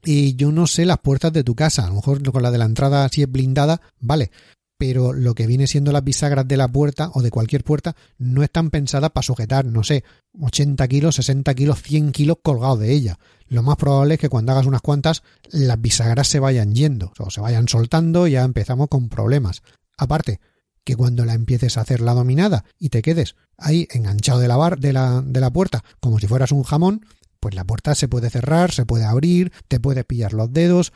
y 0.03 0.35
yo 0.35 0.51
no 0.51 0.65
sé 0.65 0.87
las 0.87 0.97
puertas 0.97 1.31
de 1.31 1.43
tu 1.43 1.53
casa. 1.53 1.85
A 1.85 1.89
lo 1.89 1.93
mejor 1.93 2.23
con 2.31 2.41
la 2.41 2.49
de 2.49 2.57
la 2.57 2.65
entrada 2.65 3.07
si 3.09 3.21
es 3.21 3.31
blindada, 3.31 3.81
vale 3.99 4.31
pero 4.79 5.11
lo 5.11 5.35
que 5.35 5.45
viene 5.45 5.67
siendo 5.67 5.91
las 5.91 6.05
bisagras 6.05 6.47
de 6.47 6.55
la 6.55 6.69
puerta 6.69 7.11
o 7.13 7.21
de 7.21 7.31
cualquier 7.31 7.65
puerta 7.65 7.97
no 8.17 8.43
están 8.43 8.69
pensadas 8.69 9.11
para 9.11 9.25
sujetar, 9.25 9.65
no 9.65 9.83
sé, 9.83 10.05
80 10.39 10.87
kilos, 10.87 11.15
60 11.15 11.53
kilos, 11.53 11.81
100 11.83 12.13
kilos 12.13 12.37
colgados 12.41 12.79
de 12.79 12.93
ella. 12.93 13.19
Lo 13.49 13.61
más 13.61 13.75
probable 13.75 14.13
es 14.13 14.21
que 14.21 14.29
cuando 14.29 14.53
hagas 14.53 14.67
unas 14.67 14.81
cuantas, 14.81 15.21
las 15.51 15.81
bisagras 15.81 16.29
se 16.29 16.39
vayan 16.39 16.73
yendo 16.73 17.11
o 17.19 17.29
se 17.29 17.41
vayan 17.41 17.67
soltando 17.67 18.25
y 18.25 18.31
ya 18.31 18.43
empezamos 18.45 18.87
con 18.87 19.09
problemas. 19.09 19.63
Aparte, 19.97 20.39
que 20.85 20.95
cuando 20.95 21.25
la 21.25 21.33
empieces 21.33 21.77
a 21.77 21.81
hacer 21.81 21.99
la 21.99 22.13
dominada 22.13 22.63
y 22.79 22.87
te 22.87 23.01
quedes 23.01 23.35
ahí 23.57 23.85
enganchado 23.91 24.39
de 24.39 24.47
la, 24.47 24.55
bar, 24.55 24.79
de 24.79 24.93
la, 24.93 25.21
de 25.21 25.41
la 25.41 25.51
puerta 25.51 25.83
como 25.99 26.19
si 26.19 26.27
fueras 26.27 26.53
un 26.53 26.63
jamón, 26.63 27.05
pues 27.41 27.53
la 27.53 27.65
puerta 27.65 27.95
se 27.95 28.07
puede 28.07 28.29
cerrar, 28.29 28.71
se 28.71 28.85
puede 28.85 29.03
abrir, 29.03 29.51
te 29.67 29.81
puede 29.81 30.05
pillar 30.05 30.31
los 30.31 30.53
dedos. 30.53 30.93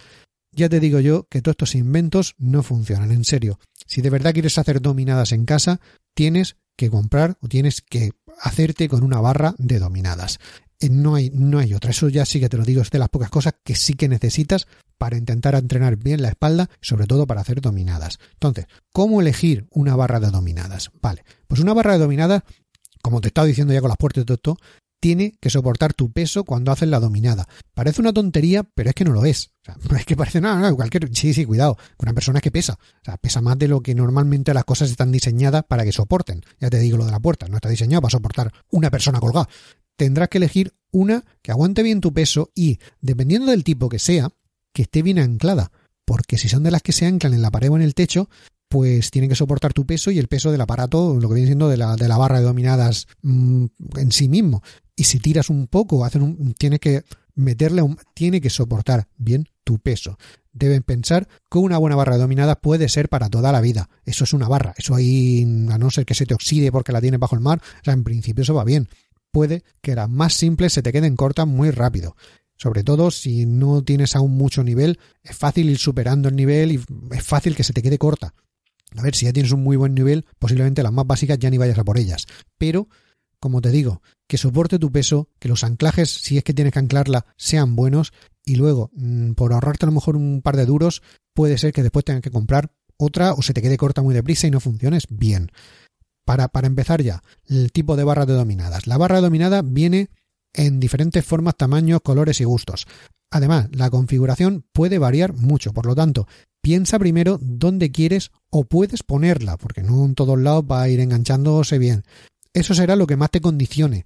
Ya 0.55 0.69
te 0.69 0.79
digo 0.79 0.99
yo 0.99 1.27
que 1.29 1.41
todos 1.41 1.53
estos 1.53 1.75
inventos 1.75 2.35
no 2.37 2.61
funcionan, 2.61 3.11
en 3.11 3.23
serio. 3.23 3.59
Si 3.93 4.01
de 4.01 4.09
verdad 4.09 4.33
quieres 4.33 4.57
hacer 4.57 4.81
dominadas 4.81 5.33
en 5.33 5.45
casa, 5.45 5.79
tienes 6.15 6.57
que 6.75 6.89
comprar 6.89 7.37
o 7.41 7.47
tienes 7.47 7.81
que 7.81 8.13
hacerte 8.41 8.89
con 8.89 9.03
una 9.03 9.21
barra 9.21 9.53
de 9.59 9.77
dominadas. 9.77 10.39
Eh, 10.79 10.89
no 10.89 11.13
hay, 11.13 11.29
no 11.29 11.59
hay 11.59 11.75
otra. 11.75 11.91
Eso 11.91 12.09
ya 12.09 12.25
sí 12.25 12.39
que 12.39 12.49
te 12.49 12.57
lo 12.57 12.65
digo, 12.65 12.81
es 12.81 12.89
de 12.89 12.97
las 12.97 13.09
pocas 13.09 13.29
cosas 13.29 13.53
que 13.63 13.75
sí 13.75 13.93
que 13.93 14.09
necesitas 14.09 14.65
para 14.97 15.15
intentar 15.15 15.53
entrenar 15.53 15.97
bien 15.97 16.23
la 16.23 16.29
espalda, 16.29 16.71
sobre 16.81 17.05
todo 17.05 17.27
para 17.27 17.41
hacer 17.41 17.61
dominadas. 17.61 18.17
Entonces, 18.31 18.65
¿cómo 18.91 19.21
elegir 19.21 19.67
una 19.69 19.95
barra 19.95 20.19
de 20.19 20.31
dominadas? 20.31 20.89
Vale, 20.99 21.23
pues 21.47 21.61
una 21.61 21.75
barra 21.75 21.93
de 21.93 21.99
dominadas, 21.99 22.41
como 23.03 23.21
te 23.21 23.27
he 23.27 23.29
estado 23.29 23.45
diciendo 23.45 23.75
ya 23.75 23.81
con 23.81 23.89
las 23.89 23.97
puertas 23.97 24.25
de 24.25 24.37
todo, 24.37 24.57
tiene 25.03 25.33
que 25.41 25.49
soportar 25.49 25.93
tu 25.93 26.13
peso 26.13 26.45
cuando 26.45 26.71
haces 26.71 26.87
la 26.87 27.01
dominada. 27.01 27.45
Parece 27.73 27.99
una 27.99 28.13
tontería, 28.13 28.63
pero 28.63 28.87
es 28.87 28.95
que 28.95 29.03
no 29.03 29.11
lo 29.11 29.25
es. 29.25 29.51
O 29.63 29.65
sea, 29.65 29.75
es 29.99 30.05
que 30.05 30.15
parece 30.15 30.39
nada, 30.39 30.69
no, 30.69 30.73
cualquier. 30.77 31.13
Sí, 31.13 31.33
sí, 31.33 31.43
cuidado. 31.43 31.77
Una 31.97 32.13
persona 32.13 32.39
que 32.39 32.51
pesa. 32.51 32.75
O 32.79 33.03
sea, 33.03 33.17
pesa 33.17 33.41
más 33.41 33.59
de 33.59 33.67
lo 33.67 33.81
que 33.81 33.95
normalmente 33.95 34.53
las 34.53 34.63
cosas 34.63 34.89
están 34.89 35.11
diseñadas 35.11 35.65
para 35.65 35.83
que 35.83 35.91
soporten. 35.91 36.39
Ya 36.57 36.69
te 36.69 36.79
digo 36.79 36.95
lo 36.95 37.05
de 37.05 37.11
la 37.11 37.19
puerta, 37.19 37.49
no 37.49 37.57
está 37.57 37.67
diseñado 37.67 38.01
para 38.01 38.11
soportar 38.11 38.53
una 38.71 38.89
persona 38.89 39.19
colgada. 39.19 39.49
Tendrás 39.97 40.29
que 40.29 40.37
elegir 40.37 40.73
una 40.89 41.25
que 41.41 41.51
aguante 41.51 41.83
bien 41.83 41.99
tu 41.99 42.13
peso 42.13 42.51
y, 42.55 42.79
dependiendo 43.01 43.51
del 43.51 43.65
tipo 43.65 43.89
que 43.89 43.99
sea, 43.99 44.29
que 44.71 44.83
esté 44.83 45.01
bien 45.01 45.19
anclada. 45.19 45.73
Porque 46.05 46.37
si 46.37 46.47
son 46.47 46.63
de 46.63 46.71
las 46.71 46.81
que 46.81 46.93
se 46.93 47.07
anclan 47.07 47.33
en 47.33 47.41
la 47.41 47.51
pared 47.51 47.69
o 47.69 47.75
en 47.75 47.81
el 47.81 47.93
techo, 47.93 48.29
pues 48.73 49.11
tienen 49.11 49.29
que 49.29 49.35
soportar 49.35 49.71
tu 49.71 49.85
peso 49.85 50.09
y 50.09 50.17
el 50.17 50.27
peso 50.27 50.51
del 50.51 50.59
aparato, 50.59 51.13
lo 51.13 51.27
que 51.29 51.35
viene 51.35 51.45
siendo 51.45 51.69
de 51.69 51.77
la, 51.77 51.95
de 51.95 52.07
la 52.07 52.17
barra 52.17 52.39
de 52.39 52.45
dominadas 52.45 53.05
mm, 53.21 53.65
en 53.97 54.11
sí 54.11 54.27
mismo. 54.27 54.63
Y 54.95 55.05
si 55.05 55.19
tiras 55.19 55.49
un 55.49 55.67
poco, 55.67 56.05
hacen 56.05 56.21
un, 56.21 56.53
tiene 56.53 56.79
que 56.79 57.03
meterle 57.35 57.81
un, 57.81 57.97
tiene 58.13 58.41
que 58.41 58.49
soportar 58.49 59.07
bien 59.17 59.47
tu 59.63 59.79
peso. 59.79 60.17
Deben 60.51 60.83
pensar 60.83 61.27
que 61.49 61.57
una 61.57 61.77
buena 61.77 61.95
barra 61.95 62.13
de 62.13 62.21
dominadas 62.21 62.57
puede 62.61 62.89
ser 62.89 63.09
para 63.09 63.29
toda 63.29 63.51
la 63.51 63.61
vida. 63.61 63.89
Eso 64.05 64.23
es 64.23 64.33
una 64.33 64.47
barra. 64.47 64.73
Eso 64.77 64.93
ahí, 64.93 65.43
a 65.69 65.77
no 65.77 65.89
ser 65.89 66.05
que 66.05 66.13
se 66.13 66.25
te 66.25 66.35
oxide 66.35 66.71
porque 66.71 66.91
la 66.91 67.01
tienes 67.01 67.19
bajo 67.19 67.35
el 67.35 67.41
mar, 67.41 67.61
o 67.81 67.83
sea, 67.83 67.93
en 67.93 68.03
principio 68.03 68.43
eso 68.43 68.53
va 68.53 68.63
bien. 68.63 68.87
Puede 69.31 69.63
que 69.81 69.95
las 69.95 70.09
más 70.09 70.33
simples 70.33 70.73
se 70.73 70.83
te 70.83 70.91
queden 70.91 71.15
cortas 71.15 71.47
muy 71.47 71.71
rápido. 71.71 72.15
Sobre 72.55 72.83
todo 72.83 73.09
si 73.09 73.47
no 73.47 73.83
tienes 73.83 74.15
aún 74.15 74.37
mucho 74.37 74.63
nivel, 74.63 74.99
es 75.23 75.35
fácil 75.35 75.69
ir 75.69 75.79
superando 75.79 76.29
el 76.29 76.35
nivel 76.35 76.71
y 76.71 76.79
es 77.11 77.23
fácil 77.23 77.55
que 77.55 77.63
se 77.63 77.73
te 77.73 77.81
quede 77.81 77.97
corta. 77.97 78.35
A 78.95 79.01
ver, 79.01 79.15
si 79.15 79.25
ya 79.25 79.33
tienes 79.33 79.51
un 79.51 79.63
muy 79.63 79.75
buen 79.75 79.95
nivel, 79.95 80.25
posiblemente 80.37 80.83
las 80.83 80.93
más 80.93 81.07
básicas 81.07 81.39
ya 81.39 81.49
ni 81.49 81.57
vayas 81.57 81.79
a 81.79 81.83
por 81.83 81.97
ellas. 81.97 82.27
Pero, 82.57 82.87
como 83.43 83.59
te 83.59 83.71
digo, 83.71 84.01
que 84.25 84.37
soporte 84.37 84.79
tu 84.79 84.89
peso, 84.89 85.27
que 85.37 85.49
los 85.49 85.65
anclajes, 85.65 86.09
si 86.09 86.37
es 86.37 86.45
que 86.45 86.53
tienes 86.53 86.71
que 86.71 86.79
anclarla, 86.79 87.25
sean 87.35 87.75
buenos 87.75 88.13
y 88.45 88.55
luego, 88.55 88.89
mm, 88.93 89.33
por 89.33 89.51
ahorrarte 89.51 89.85
a 89.85 89.87
lo 89.87 89.91
mejor 89.91 90.15
un 90.15 90.41
par 90.41 90.55
de 90.55 90.65
duros, 90.65 91.01
puede 91.33 91.57
ser 91.57 91.73
que 91.73 91.83
después 91.83 92.05
tengas 92.05 92.21
que 92.21 92.31
comprar 92.31 92.71
otra 92.95 93.33
o 93.33 93.41
se 93.41 93.53
te 93.53 93.61
quede 93.61 93.75
corta 93.75 94.01
muy 94.01 94.15
deprisa 94.15 94.47
y 94.47 94.51
no 94.51 94.61
funciones 94.61 95.07
bien. 95.09 95.51
Para, 96.23 96.47
para 96.47 96.67
empezar 96.67 97.01
ya, 97.01 97.21
el 97.45 97.73
tipo 97.73 97.97
de 97.97 98.05
barra 98.05 98.25
de 98.25 98.31
dominadas. 98.31 98.87
La 98.87 98.97
barra 98.97 99.19
dominada 99.19 99.61
viene 99.61 100.09
en 100.53 100.79
diferentes 100.79 101.25
formas, 101.25 101.57
tamaños, 101.57 101.99
colores 102.01 102.39
y 102.39 102.45
gustos. 102.45 102.87
Además, 103.29 103.67
la 103.73 103.89
configuración 103.89 104.63
puede 104.71 104.99
variar 104.99 105.33
mucho, 105.33 105.73
por 105.73 105.85
lo 105.85 105.95
tanto, 105.95 106.29
piensa 106.61 106.97
primero 106.97 107.39
dónde 107.41 107.91
quieres 107.91 108.31
o 108.49 108.63
puedes 108.63 109.03
ponerla, 109.03 109.57
porque 109.57 109.83
no 109.83 110.05
en 110.05 110.15
todos 110.15 110.39
lados 110.39 110.63
va 110.63 110.81
a 110.81 110.87
ir 110.87 111.01
enganchándose 111.01 111.77
bien. 111.77 112.05
Eso 112.53 112.73
será 112.73 112.95
lo 112.95 113.07
que 113.07 113.17
más 113.17 113.31
te 113.31 113.41
condicione. 113.41 114.05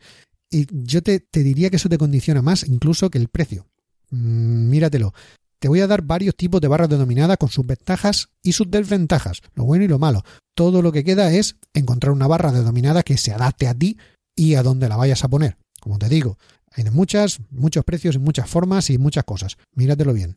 Y 0.50 0.66
yo 0.72 1.04
te, 1.04 1.22
diría 1.32 1.70
que 1.70 1.75
eso 1.75 1.89
te 1.89 1.98
condiciona 1.98 2.42
más 2.42 2.63
incluso 2.63 3.10
que 3.10 3.18
el 3.18 3.27
precio. 3.27 3.68
Mm, 4.10 4.70
míratelo. 4.70 5.13
Te 5.60 5.68
voy 5.68 5.82
a 5.82 5.88
dar 5.88 6.04
varios 6.04 6.36
tipos 6.36 6.62
de 6.62 6.68
barras 6.68 6.89
denominadas 6.89 7.38
con 7.38 7.50
sus 7.50 7.66
ventajas 7.66 8.30
y 8.44 8.51
sus 8.51 8.70
desventajas, 8.70 9.42
lo 9.56 9.66
bueno 9.66 9.86
y 9.86 9.88
lo 9.88 9.98
malo. 9.98 10.24
Todo 10.56 10.82
lo 10.82 10.92
que 10.92 11.04
queda 11.04 11.34
es 11.34 11.56
encontrar 11.74 12.13
una 12.13 12.27
barra 12.27 12.51
denominada 12.51 13.04
que 13.04 13.18
se 13.18 13.34
adapte 13.34 13.68
a 13.68 13.74
ti 13.74 13.98
y 14.36 14.54
a 14.54 14.63
dónde 14.63 14.88
la 14.88 14.98
vayas 14.98 15.24
a 15.24 15.27
poner. 15.27 15.58
Como 15.80 15.98
te 15.98 16.10
digo, 16.10 16.38
hay 16.72 16.84
de 16.84 16.92
muchas, 16.92 17.39
muchos 17.50 17.84
precios 17.84 18.16
y 18.16 18.20
muchas 18.20 18.48
formas 18.48 18.89
y 18.92 19.00
muchas 19.00 19.24
cosas. 19.24 19.58
Míratelo 19.74 20.13
bien. 20.13 20.36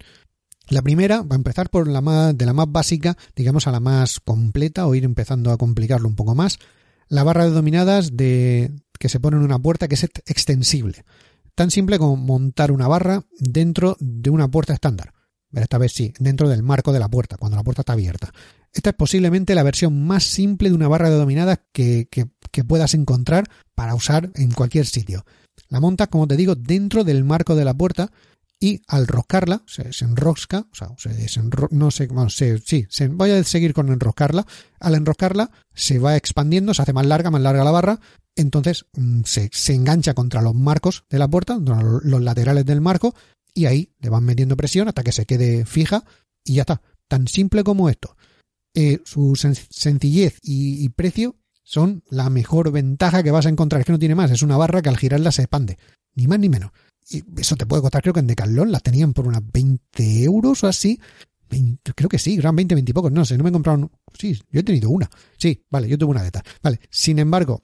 La 0.68 0.82
primera 0.82 1.22
va 1.22 1.34
a 1.34 1.36
empezar 1.36 1.68
por 1.68 1.86
la 1.86 2.00
más, 2.00 2.36
de 2.36 2.46
la 2.46 2.52
más 2.52 2.70
básica, 2.70 3.16
digamos 3.36 3.66
a 3.66 3.72
la 3.72 3.80
más 3.80 4.20
completa, 4.20 4.86
o 4.86 4.94
ir 4.94 5.04
empezando 5.04 5.50
a 5.50 5.58
complicarlo 5.58 6.08
un 6.08 6.14
poco 6.14 6.34
más. 6.34 6.58
La 7.10 7.24
barra 7.24 7.44
de 7.44 7.50
dominadas 7.50 8.16
de, 8.16 8.72
que 9.00 9.08
se 9.08 9.18
pone 9.18 9.36
en 9.36 9.42
una 9.42 9.58
puerta 9.58 9.88
que 9.88 9.96
es 9.96 10.04
extensible. 10.04 11.04
Tan 11.56 11.72
simple 11.72 11.98
como 11.98 12.16
montar 12.16 12.70
una 12.70 12.86
barra 12.86 13.24
dentro 13.40 13.96
de 13.98 14.30
una 14.30 14.48
puerta 14.48 14.72
estándar. 14.72 15.12
Esta 15.52 15.76
vez 15.76 15.92
sí, 15.92 16.14
dentro 16.20 16.48
del 16.48 16.62
marco 16.62 16.92
de 16.92 17.00
la 17.00 17.08
puerta, 17.08 17.36
cuando 17.36 17.56
la 17.56 17.64
puerta 17.64 17.82
está 17.82 17.94
abierta. 17.94 18.32
Esta 18.72 18.90
es 18.90 18.96
posiblemente 18.96 19.56
la 19.56 19.64
versión 19.64 20.06
más 20.06 20.22
simple 20.22 20.68
de 20.68 20.76
una 20.76 20.86
barra 20.86 21.10
de 21.10 21.16
dominadas 21.16 21.58
que, 21.72 22.06
que 22.08 22.64
puedas 22.64 22.94
encontrar 22.94 23.48
para 23.74 23.96
usar 23.96 24.30
en 24.36 24.52
cualquier 24.52 24.86
sitio. 24.86 25.24
La 25.68 25.80
montas, 25.80 26.06
como 26.06 26.28
te 26.28 26.36
digo, 26.36 26.54
dentro 26.54 27.02
del 27.02 27.24
marco 27.24 27.56
de 27.56 27.64
la 27.64 27.74
puerta 27.74 28.12
y 28.60 28.82
al 28.88 29.06
roscarla, 29.06 29.62
se, 29.66 29.90
enrosca, 30.04 30.66
o 30.70 30.74
sea, 30.74 30.94
se 30.98 31.40
no 31.70 31.90
sé, 31.90 32.06
bueno, 32.08 32.28
se, 32.28 32.58
sí, 32.58 32.86
se, 32.90 33.08
voy 33.08 33.30
a 33.30 33.42
seguir 33.42 33.72
con 33.72 33.88
enroscarla, 33.88 34.46
al 34.78 34.94
enroscarla 34.94 35.50
se 35.74 35.98
va 35.98 36.14
expandiendo, 36.16 36.74
se 36.74 36.82
hace 36.82 36.92
más 36.92 37.06
larga, 37.06 37.30
más 37.30 37.40
larga 37.40 37.64
la 37.64 37.70
barra, 37.70 38.00
entonces 38.36 38.84
mm, 38.92 39.22
se, 39.24 39.48
se 39.50 39.74
engancha 39.74 40.12
contra 40.12 40.42
los 40.42 40.54
marcos 40.54 41.04
de 41.08 41.18
la 41.18 41.26
puerta, 41.26 41.58
los 41.58 42.22
laterales 42.22 42.66
del 42.66 42.82
marco, 42.82 43.14
y 43.54 43.64
ahí 43.64 43.92
le 43.98 44.10
van 44.10 44.24
metiendo 44.24 44.56
presión 44.56 44.88
hasta 44.88 45.02
que 45.02 45.12
se 45.12 45.24
quede 45.24 45.64
fija 45.64 46.04
y 46.44 46.54
ya 46.54 46.62
está. 46.62 46.82
Tan 47.08 47.26
simple 47.26 47.64
como 47.64 47.88
esto. 47.88 48.16
Eh, 48.74 49.00
su 49.04 49.34
sencillez 49.34 50.38
y, 50.42 50.84
y, 50.84 50.88
precio 50.90 51.34
son 51.64 52.04
la 52.08 52.30
mejor 52.30 52.70
ventaja 52.70 53.24
que 53.24 53.32
vas 53.32 53.46
a 53.46 53.48
encontrar. 53.48 53.80
Es 53.80 53.86
que 53.86 53.92
no 53.92 53.98
tiene 53.98 54.14
más. 54.14 54.30
Es 54.30 54.42
una 54.42 54.56
barra 54.56 54.80
que 54.80 54.90
al 54.90 54.96
girarla 54.96 55.32
se 55.32 55.42
expande. 55.42 55.76
Ni 56.14 56.28
más 56.28 56.38
ni 56.38 56.48
menos. 56.48 56.70
Y 57.10 57.24
eso 57.38 57.56
te 57.56 57.66
puede 57.66 57.82
costar, 57.82 58.02
creo 58.02 58.14
que 58.14 58.20
en 58.20 58.28
Decathlon 58.28 58.70
las 58.70 58.84
tenían 58.84 59.12
por 59.12 59.26
unas 59.26 59.42
20 59.52 60.22
euros 60.22 60.62
o 60.62 60.68
así. 60.68 61.00
creo 61.96 62.08
que 62.08 62.20
sí, 62.20 62.36
eran 62.36 62.54
20, 62.54 62.76
20 62.76 62.90
y 62.90 62.94
pocos. 62.94 63.10
No 63.10 63.24
sé, 63.24 63.36
no 63.36 63.42
me 63.42 63.50
compraron. 63.50 63.90
Sí, 64.16 64.40
yo 64.50 64.60
he 64.60 64.62
tenido 64.62 64.90
una. 64.90 65.10
Sí, 65.36 65.64
vale, 65.70 65.88
yo 65.88 65.98
tuve 65.98 66.12
una 66.12 66.20
de 66.20 66.28
estas. 66.28 66.44
Vale, 66.62 66.78
sin 66.88 67.18
embargo, 67.18 67.62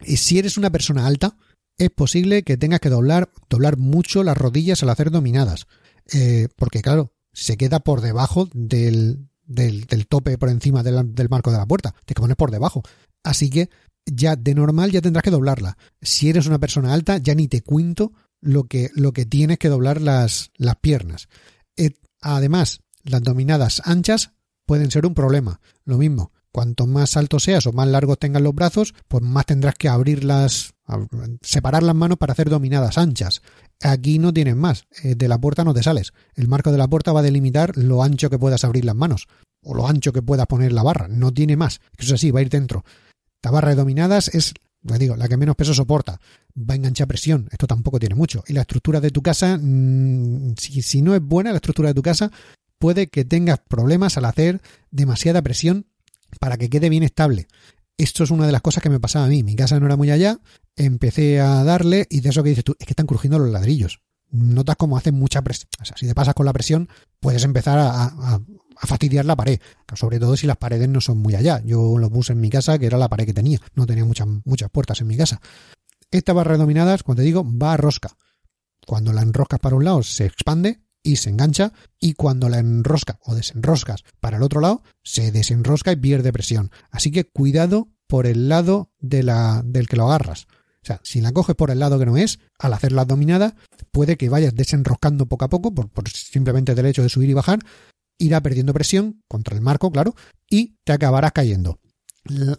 si 0.00 0.40
eres 0.40 0.58
una 0.58 0.70
persona 0.70 1.06
alta, 1.06 1.36
es 1.78 1.90
posible 1.90 2.42
que 2.42 2.56
tengas 2.56 2.80
que 2.80 2.88
doblar, 2.88 3.30
doblar 3.48 3.76
mucho 3.76 4.24
las 4.24 4.36
rodillas 4.36 4.82
al 4.82 4.90
hacer 4.90 5.12
dominadas. 5.12 5.68
Eh, 6.12 6.48
porque, 6.56 6.82
claro, 6.82 7.12
se 7.32 7.56
queda 7.56 7.78
por 7.78 8.00
debajo 8.00 8.48
del, 8.52 9.28
del, 9.46 10.06
tope 10.08 10.38
por 10.38 10.48
encima 10.48 10.82
del, 10.82 11.14
del, 11.14 11.28
marco 11.28 11.52
de 11.52 11.58
la 11.58 11.66
puerta. 11.66 11.94
Te 12.04 12.14
que 12.14 12.20
poner 12.20 12.36
por 12.36 12.50
debajo. 12.50 12.82
Así 13.22 13.48
que 13.48 13.70
ya 14.06 14.34
de 14.34 14.54
normal 14.56 14.90
ya 14.90 15.00
tendrás 15.00 15.22
que 15.22 15.30
doblarla. 15.30 15.78
Si 16.02 16.28
eres 16.28 16.46
una 16.46 16.58
persona 16.58 16.92
alta, 16.92 17.18
ya 17.18 17.36
ni 17.36 17.46
te 17.46 17.62
cuento 17.62 18.12
lo 18.40 18.64
que, 18.64 18.90
lo 18.94 19.12
que 19.12 19.26
tienes 19.26 19.58
que 19.58 19.68
doblar 19.68 20.00
las, 20.00 20.50
las 20.56 20.76
piernas. 20.76 21.28
Eh, 21.76 21.92
además, 22.20 22.80
las 23.02 23.22
dominadas 23.22 23.82
anchas 23.84 24.32
pueden 24.66 24.90
ser 24.90 25.06
un 25.06 25.14
problema. 25.14 25.60
Lo 25.84 25.98
mismo, 25.98 26.32
cuanto 26.52 26.86
más 26.86 27.16
alto 27.16 27.38
seas 27.40 27.66
o 27.66 27.72
más 27.72 27.88
largos 27.88 28.18
tengas 28.18 28.42
los 28.42 28.54
brazos, 28.54 28.94
pues 29.08 29.22
más 29.22 29.46
tendrás 29.46 29.74
que 29.74 29.88
abrirlas, 29.88 30.74
separar 31.42 31.82
las 31.82 31.94
manos 31.94 32.18
para 32.18 32.32
hacer 32.32 32.50
dominadas 32.50 32.98
anchas. 32.98 33.42
Aquí 33.80 34.18
no 34.18 34.32
tienes 34.32 34.56
más. 34.56 34.84
Eh, 35.02 35.14
de 35.14 35.28
la 35.28 35.38
puerta 35.38 35.64
no 35.64 35.74
te 35.74 35.82
sales. 35.82 36.12
El 36.34 36.48
marco 36.48 36.72
de 36.72 36.78
la 36.78 36.88
puerta 36.88 37.12
va 37.12 37.20
a 37.20 37.24
delimitar 37.24 37.76
lo 37.76 38.02
ancho 38.02 38.30
que 38.30 38.38
puedas 38.38 38.64
abrir 38.64 38.84
las 38.84 38.96
manos 38.96 39.28
o 39.62 39.74
lo 39.74 39.88
ancho 39.88 40.12
que 40.12 40.22
puedas 40.22 40.46
poner 40.46 40.72
la 40.72 40.82
barra. 40.82 41.08
No 41.08 41.32
tiene 41.32 41.56
más. 41.56 41.80
Eso 41.96 42.08
es 42.08 42.20
así, 42.20 42.30
va 42.30 42.40
a 42.40 42.42
ir 42.42 42.50
dentro. 42.50 42.84
La 43.42 43.50
barra 43.50 43.70
de 43.70 43.76
dominadas 43.76 44.28
es 44.34 44.54
le 44.82 44.98
digo, 44.98 45.16
la 45.16 45.28
que 45.28 45.36
menos 45.36 45.56
peso 45.56 45.74
soporta, 45.74 46.20
va 46.56 46.74
a 46.74 46.76
enganchar 46.76 47.08
presión, 47.08 47.48
esto 47.50 47.66
tampoco 47.66 47.98
tiene 47.98 48.14
mucho. 48.14 48.44
Y 48.46 48.52
la 48.52 48.62
estructura 48.62 49.00
de 49.00 49.10
tu 49.10 49.22
casa, 49.22 49.58
mm, 49.60 50.54
si, 50.58 50.82
si 50.82 51.02
no 51.02 51.14
es 51.14 51.22
buena 51.22 51.50
la 51.50 51.56
estructura 51.56 51.88
de 51.88 51.94
tu 51.94 52.02
casa, 52.02 52.30
puede 52.78 53.08
que 53.08 53.24
tengas 53.24 53.60
problemas 53.60 54.16
al 54.16 54.24
hacer 54.24 54.60
demasiada 54.90 55.42
presión 55.42 55.86
para 56.40 56.56
que 56.56 56.70
quede 56.70 56.88
bien 56.88 57.02
estable. 57.02 57.48
Esto 57.96 58.22
es 58.22 58.30
una 58.30 58.46
de 58.46 58.52
las 58.52 58.62
cosas 58.62 58.82
que 58.82 58.90
me 58.90 59.00
pasaba 59.00 59.24
a 59.24 59.28
mí. 59.28 59.42
Mi 59.42 59.56
casa 59.56 59.78
no 59.80 59.86
era 59.86 59.96
muy 59.96 60.10
allá, 60.10 60.40
empecé 60.76 61.40
a 61.40 61.64
darle 61.64 62.06
y 62.08 62.20
de 62.20 62.28
eso 62.28 62.42
que 62.42 62.50
dices 62.50 62.64
tú, 62.64 62.76
es 62.78 62.86
que 62.86 62.92
están 62.92 63.06
crujiendo 63.06 63.38
los 63.38 63.50
ladrillos. 63.50 64.00
Notas 64.30 64.76
como 64.76 64.96
hacen 64.96 65.14
mucha 65.14 65.42
presión. 65.42 65.68
O 65.80 65.84
sea, 65.84 65.96
si 65.96 66.06
te 66.06 66.14
pasas 66.14 66.34
con 66.34 66.46
la 66.46 66.52
presión, 66.52 66.88
puedes 67.18 67.42
empezar 67.44 67.78
a 67.78 68.40
fastidiar 68.86 69.24
la 69.24 69.36
pared, 69.36 69.60
sobre 69.94 70.18
todo 70.18 70.36
si 70.36 70.46
las 70.46 70.56
paredes 70.56 70.88
no 70.88 71.00
son 71.00 71.18
muy 71.18 71.34
allá. 71.34 71.62
Yo 71.64 71.98
lo 71.98 72.10
puse 72.10 72.32
en 72.32 72.40
mi 72.40 72.50
casa, 72.50 72.78
que 72.78 72.86
era 72.86 72.98
la 72.98 73.08
pared 73.08 73.26
que 73.26 73.34
tenía, 73.34 73.60
no 73.74 73.86
tenía 73.86 74.04
muchas, 74.04 74.28
muchas 74.44 74.70
puertas 74.70 75.00
en 75.00 75.06
mi 75.06 75.16
casa. 75.16 75.40
Esta 76.10 76.32
barra 76.32 76.56
dominadas, 76.56 77.02
como 77.02 77.16
te 77.16 77.22
digo, 77.22 77.44
va 77.44 77.74
a 77.74 77.76
rosca. 77.76 78.16
Cuando 78.86 79.12
la 79.12 79.22
enroscas 79.22 79.60
para 79.60 79.76
un 79.76 79.84
lado 79.84 80.02
se 80.02 80.24
expande 80.24 80.80
y 81.02 81.16
se 81.16 81.30
engancha 81.30 81.72
y 82.00 82.14
cuando 82.14 82.48
la 82.48 82.58
enrosca 82.58 83.18
o 83.24 83.34
desenroscas 83.34 84.04
para 84.20 84.38
el 84.38 84.42
otro 84.42 84.60
lado 84.60 84.82
se 85.02 85.32
desenrosca 85.32 85.92
y 85.92 85.96
pierde 85.96 86.32
presión. 86.32 86.70
Así 86.90 87.10
que 87.10 87.24
cuidado 87.24 87.88
por 88.06 88.26
el 88.26 88.48
lado 88.48 88.90
de 88.98 89.22
la, 89.22 89.62
del 89.64 89.88
que 89.88 89.96
lo 89.96 90.06
agarras. 90.06 90.46
O 90.82 90.86
sea, 90.86 91.00
si 91.02 91.20
la 91.20 91.32
coges 91.32 91.54
por 91.54 91.70
el 91.70 91.80
lado 91.80 91.98
que 91.98 92.06
no 92.06 92.16
es, 92.16 92.38
al 92.58 92.72
hacer 92.72 92.92
la 92.92 93.04
dominada, 93.04 93.54
puede 93.90 94.16
que 94.16 94.28
vayas 94.28 94.54
desenroscando 94.54 95.26
poco 95.26 95.44
a 95.44 95.48
poco, 95.48 95.74
por, 95.74 95.90
por 95.90 96.08
simplemente 96.08 96.72
el 96.72 96.86
hecho 96.86 97.02
de 97.02 97.10
subir 97.10 97.28
y 97.28 97.34
bajar, 97.34 97.58
irá 98.18 98.42
perdiendo 98.42 98.74
presión 98.74 99.22
contra 99.28 99.54
el 99.56 99.62
marco, 99.62 99.90
claro, 99.90 100.14
y 100.50 100.76
te 100.84 100.92
acabarás 100.92 101.32
cayendo. 101.32 101.78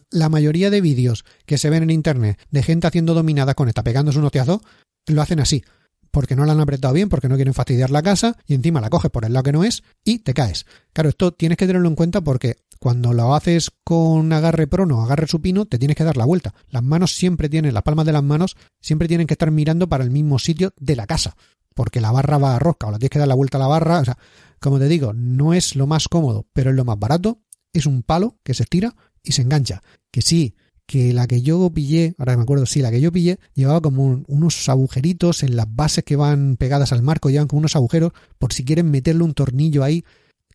La 0.10 0.30
mayoría 0.30 0.70
de 0.70 0.82
vídeos 0.82 1.26
que 1.46 1.58
se 1.58 1.70
ven 1.70 1.84
en 1.84 1.92
internet 1.92 2.40
de 2.50 2.64
gente 2.64 2.88
haciendo 2.88 3.14
dominada 3.14 3.54
con 3.54 3.68
esta 3.68 3.84
pegándose 3.84 4.18
un 4.18 4.26
hostiazo, 4.26 4.62
lo 5.06 5.22
hacen 5.22 5.40
así, 5.40 5.64
porque 6.12 6.36
no 6.36 6.46
la 6.46 6.54
han 6.54 6.60
apretado 6.60 6.94
bien, 6.94 7.10
porque 7.10 7.30
no 7.30 7.36
quieren 7.36 7.54
fastidiar 7.54 7.92
la 7.92 8.02
casa, 8.02 8.36
y 8.48 8.56
encima 8.56 8.82
la 8.82 8.90
coges 8.90 9.12
por 9.12 9.26
el 9.26 9.34
lado 9.34 9.44
que 9.44 9.52
no 9.52 9.64
es, 9.64 9.84
y 10.04 10.20
te 10.20 10.34
caes. 10.34 10.66
Claro, 10.94 11.10
esto 11.10 11.34
tienes 11.34 11.58
que 11.58 11.68
tenerlo 11.68 11.88
en 11.88 11.96
cuenta 11.96 12.22
porque 12.22 12.58
cuando 12.80 13.14
lo 13.14 13.36
haces 13.36 13.72
con 13.84 14.32
agarre 14.32 14.66
prono 14.66 15.00
o 15.00 15.02
agarre 15.04 15.28
supino, 15.28 15.66
te 15.66 15.78
tienes 15.78 15.98
que 15.98 16.04
dar 16.04 16.18
la 16.18 16.26
vuelta. 16.26 16.54
Las 16.70 16.84
manos 16.84 17.14
siempre 17.14 17.50
tienen, 17.50 17.74
las 17.74 17.84
palmas 17.84 18.06
de 18.06 18.14
las 18.14 18.24
manos 18.24 18.56
siempre 18.82 19.08
tienen 19.08 19.28
que 19.28 19.34
estar 19.34 19.52
mirando 19.52 19.88
para 19.90 20.04
el 20.04 20.12
mismo 20.12 20.40
sitio 20.40 20.74
de 20.80 20.96
la 20.96 21.06
casa, 21.06 21.36
porque 21.76 22.02
la 22.02 22.12
barra 22.12 22.38
va 22.38 22.56
a 22.56 22.60
rosca, 22.60 22.88
o 22.88 22.92
la 22.92 22.98
tienes 22.98 23.12
que 23.12 23.20
dar 23.20 23.28
la 23.28 23.36
vuelta 23.36 23.58
a 23.58 23.62
la 23.62 23.68
barra, 23.68 24.00
o 24.00 24.06
sea, 24.06 24.18
como 24.60 24.80
te 24.80 24.88
digo, 24.88 25.14
no 25.14 25.54
es 25.54 25.76
lo 25.76 25.88
más 25.88 26.08
cómodo, 26.08 26.48
pero 26.54 26.70
es 26.70 26.76
lo 26.76 26.86
más 26.86 27.00
barato. 27.00 27.42
Es 27.74 27.86
un 27.86 28.04
palo 28.04 28.38
que 28.44 28.54
se 28.54 28.64
estira 28.64 28.96
y 29.24 29.32
se 29.34 29.42
engancha. 29.42 29.84
Que 30.12 30.22
sí, 30.22 30.56
que 30.90 31.14
la 31.14 31.28
que 31.28 31.44
yo 31.44 31.70
pillé, 31.72 32.16
ahora 32.18 32.36
me 32.36 32.42
acuerdo, 32.42 32.66
sí, 32.66 32.82
la 32.82 32.90
que 32.90 33.00
yo 33.00 33.12
pillé, 33.12 33.40
llevaba 33.54 33.80
como 33.80 34.24
unos 34.28 34.70
agujeritos 34.70 35.44
en 35.44 35.56
las 35.56 35.68
bases 35.70 36.04
que 36.04 36.16
van 36.16 36.58
pegadas 36.58 36.92
al 36.92 37.04
marco, 37.04 37.30
llevan 37.30 37.48
como 37.48 37.60
unos 37.60 37.76
agujeros 37.76 38.12
por 38.40 38.54
si 38.54 38.66
quieren 38.66 38.90
meterle 38.90 39.24
un 39.24 39.36
tornillo 39.36 39.84
ahí. 39.84 40.04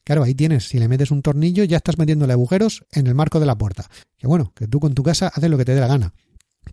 Claro, 0.02 0.24
ahí 0.24 0.34
tienes, 0.34 0.68
si 0.68 0.80
le 0.80 0.88
metes 0.88 1.12
un 1.12 1.22
tornillo 1.22 1.62
ya 1.62 1.76
estás 1.76 1.98
metiéndole 1.98 2.32
agujeros 2.32 2.84
en 2.90 3.06
el 3.06 3.14
marco 3.14 3.38
de 3.38 3.46
la 3.46 3.56
puerta. 3.56 3.88
Que 4.18 4.26
bueno, 4.26 4.52
que 4.56 4.66
tú 4.66 4.80
con 4.80 4.94
tu 4.94 5.04
casa 5.04 5.28
haces 5.28 5.48
lo 5.48 5.56
que 5.56 5.64
te 5.64 5.74
dé 5.74 5.80
la 5.80 5.86
gana. 5.86 6.12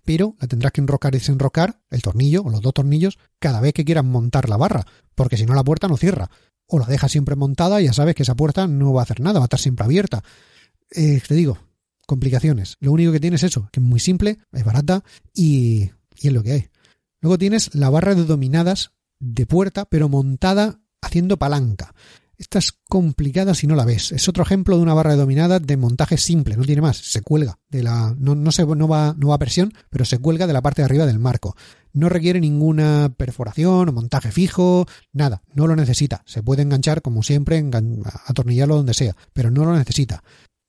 Pero 0.05 0.35
la 0.39 0.47
tendrás 0.47 0.71
que 0.71 0.81
enrocar 0.81 1.13
y 1.13 1.19
desenrocar, 1.19 1.81
el 1.91 2.01
tornillo 2.01 2.41
o 2.41 2.49
los 2.49 2.61
dos 2.61 2.73
tornillos, 2.73 3.19
cada 3.37 3.61
vez 3.61 3.73
que 3.73 3.85
quieras 3.85 4.05
montar 4.05 4.49
la 4.49 4.57
barra, 4.57 4.87
porque 5.13 5.37
si 5.37 5.45
no 5.45 5.53
la 5.53 5.63
puerta 5.63 5.87
no 5.87 5.97
cierra 5.97 6.31
o 6.71 6.79
la 6.79 6.85
dejas 6.85 7.11
siempre 7.11 7.35
montada 7.35 7.81
ya 7.81 7.93
sabes 7.93 8.15
que 8.15 8.23
esa 8.23 8.35
puerta 8.35 8.65
no 8.65 8.93
va 8.93 9.01
a 9.01 9.03
hacer 9.03 9.19
nada, 9.19 9.39
va 9.39 9.45
a 9.45 9.47
estar 9.47 9.59
siempre 9.59 9.85
abierta. 9.85 10.23
Eh, 10.89 11.21
te 11.27 11.35
digo, 11.35 11.57
complicaciones. 12.07 12.77
Lo 12.79 12.93
único 12.93 13.11
que 13.11 13.19
tienes 13.19 13.43
es 13.43 13.51
eso, 13.51 13.69
que 13.71 13.81
es 13.81 13.85
muy 13.85 13.99
simple, 13.99 14.39
es 14.53 14.63
barata 14.63 15.03
y, 15.33 15.91
y 16.17 16.27
es 16.27 16.33
lo 16.33 16.43
que 16.43 16.51
hay. 16.53 16.67
Luego 17.19 17.37
tienes 17.37 17.75
la 17.75 17.89
barra 17.89 18.15
de 18.15 18.25
dominadas 18.25 18.93
de 19.19 19.45
puerta, 19.45 19.85
pero 19.85 20.09
montada 20.09 20.79
haciendo 21.01 21.37
palanca. 21.37 21.93
Esta 22.41 22.57
es 22.57 22.71
complicada 22.89 23.53
si 23.53 23.67
no 23.67 23.75
la 23.75 23.85
ves. 23.85 24.11
Es 24.11 24.27
otro 24.27 24.41
ejemplo 24.41 24.75
de 24.75 24.81
una 24.81 24.95
barra 24.95 25.11
de 25.11 25.17
dominada 25.17 25.59
de 25.59 25.77
montaje 25.77 26.17
simple, 26.17 26.57
no 26.57 26.63
tiene 26.63 26.81
más. 26.81 26.97
Se 26.97 27.21
cuelga 27.21 27.59
de 27.69 27.83
la. 27.83 28.15
No, 28.17 28.33
no, 28.33 28.51
se, 28.51 28.65
no, 28.65 28.87
va, 28.87 29.13
no 29.15 29.27
va 29.27 29.35
a 29.35 29.37
presión, 29.37 29.71
pero 29.91 30.05
se 30.05 30.17
cuelga 30.17 30.47
de 30.47 30.53
la 30.53 30.63
parte 30.63 30.81
de 30.81 30.87
arriba 30.87 31.05
del 31.05 31.19
marco. 31.19 31.55
No 31.93 32.09
requiere 32.09 32.39
ninguna 32.39 33.13
perforación 33.15 33.89
o 33.89 33.91
montaje 33.91 34.31
fijo, 34.31 34.87
nada, 35.13 35.43
no 35.53 35.67
lo 35.67 35.75
necesita. 35.75 36.23
Se 36.25 36.41
puede 36.41 36.63
enganchar 36.63 37.03
como 37.03 37.21
siempre, 37.21 37.63
atornillarlo 38.25 38.75
donde 38.75 38.95
sea, 38.95 39.15
pero 39.33 39.51
no 39.51 39.63
lo 39.63 39.77
necesita. 39.77 40.23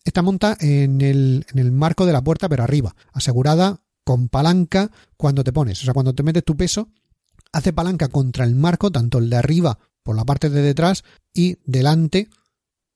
Esta 0.04 0.20
monta 0.20 0.58
en 0.60 1.00
el, 1.00 1.46
en 1.54 1.58
el 1.58 1.72
marco 1.72 2.04
de 2.04 2.12
la 2.12 2.22
puerta, 2.22 2.50
pero 2.50 2.64
arriba, 2.64 2.94
asegurada 3.14 3.80
con 4.04 4.28
palanca 4.28 4.90
cuando 5.16 5.42
te 5.42 5.54
pones. 5.54 5.80
O 5.80 5.84
sea, 5.86 5.94
cuando 5.94 6.14
te 6.14 6.22
metes 6.22 6.44
tu 6.44 6.54
peso, 6.54 6.90
hace 7.50 7.72
palanca 7.72 8.08
contra 8.08 8.44
el 8.44 8.56
marco, 8.56 8.90
tanto 8.90 9.16
el 9.16 9.30
de 9.30 9.36
arriba 9.36 9.78
por 10.02 10.16
la 10.16 10.24
parte 10.24 10.50
de 10.50 10.62
detrás 10.62 11.04
y 11.34 11.56
delante 11.64 12.28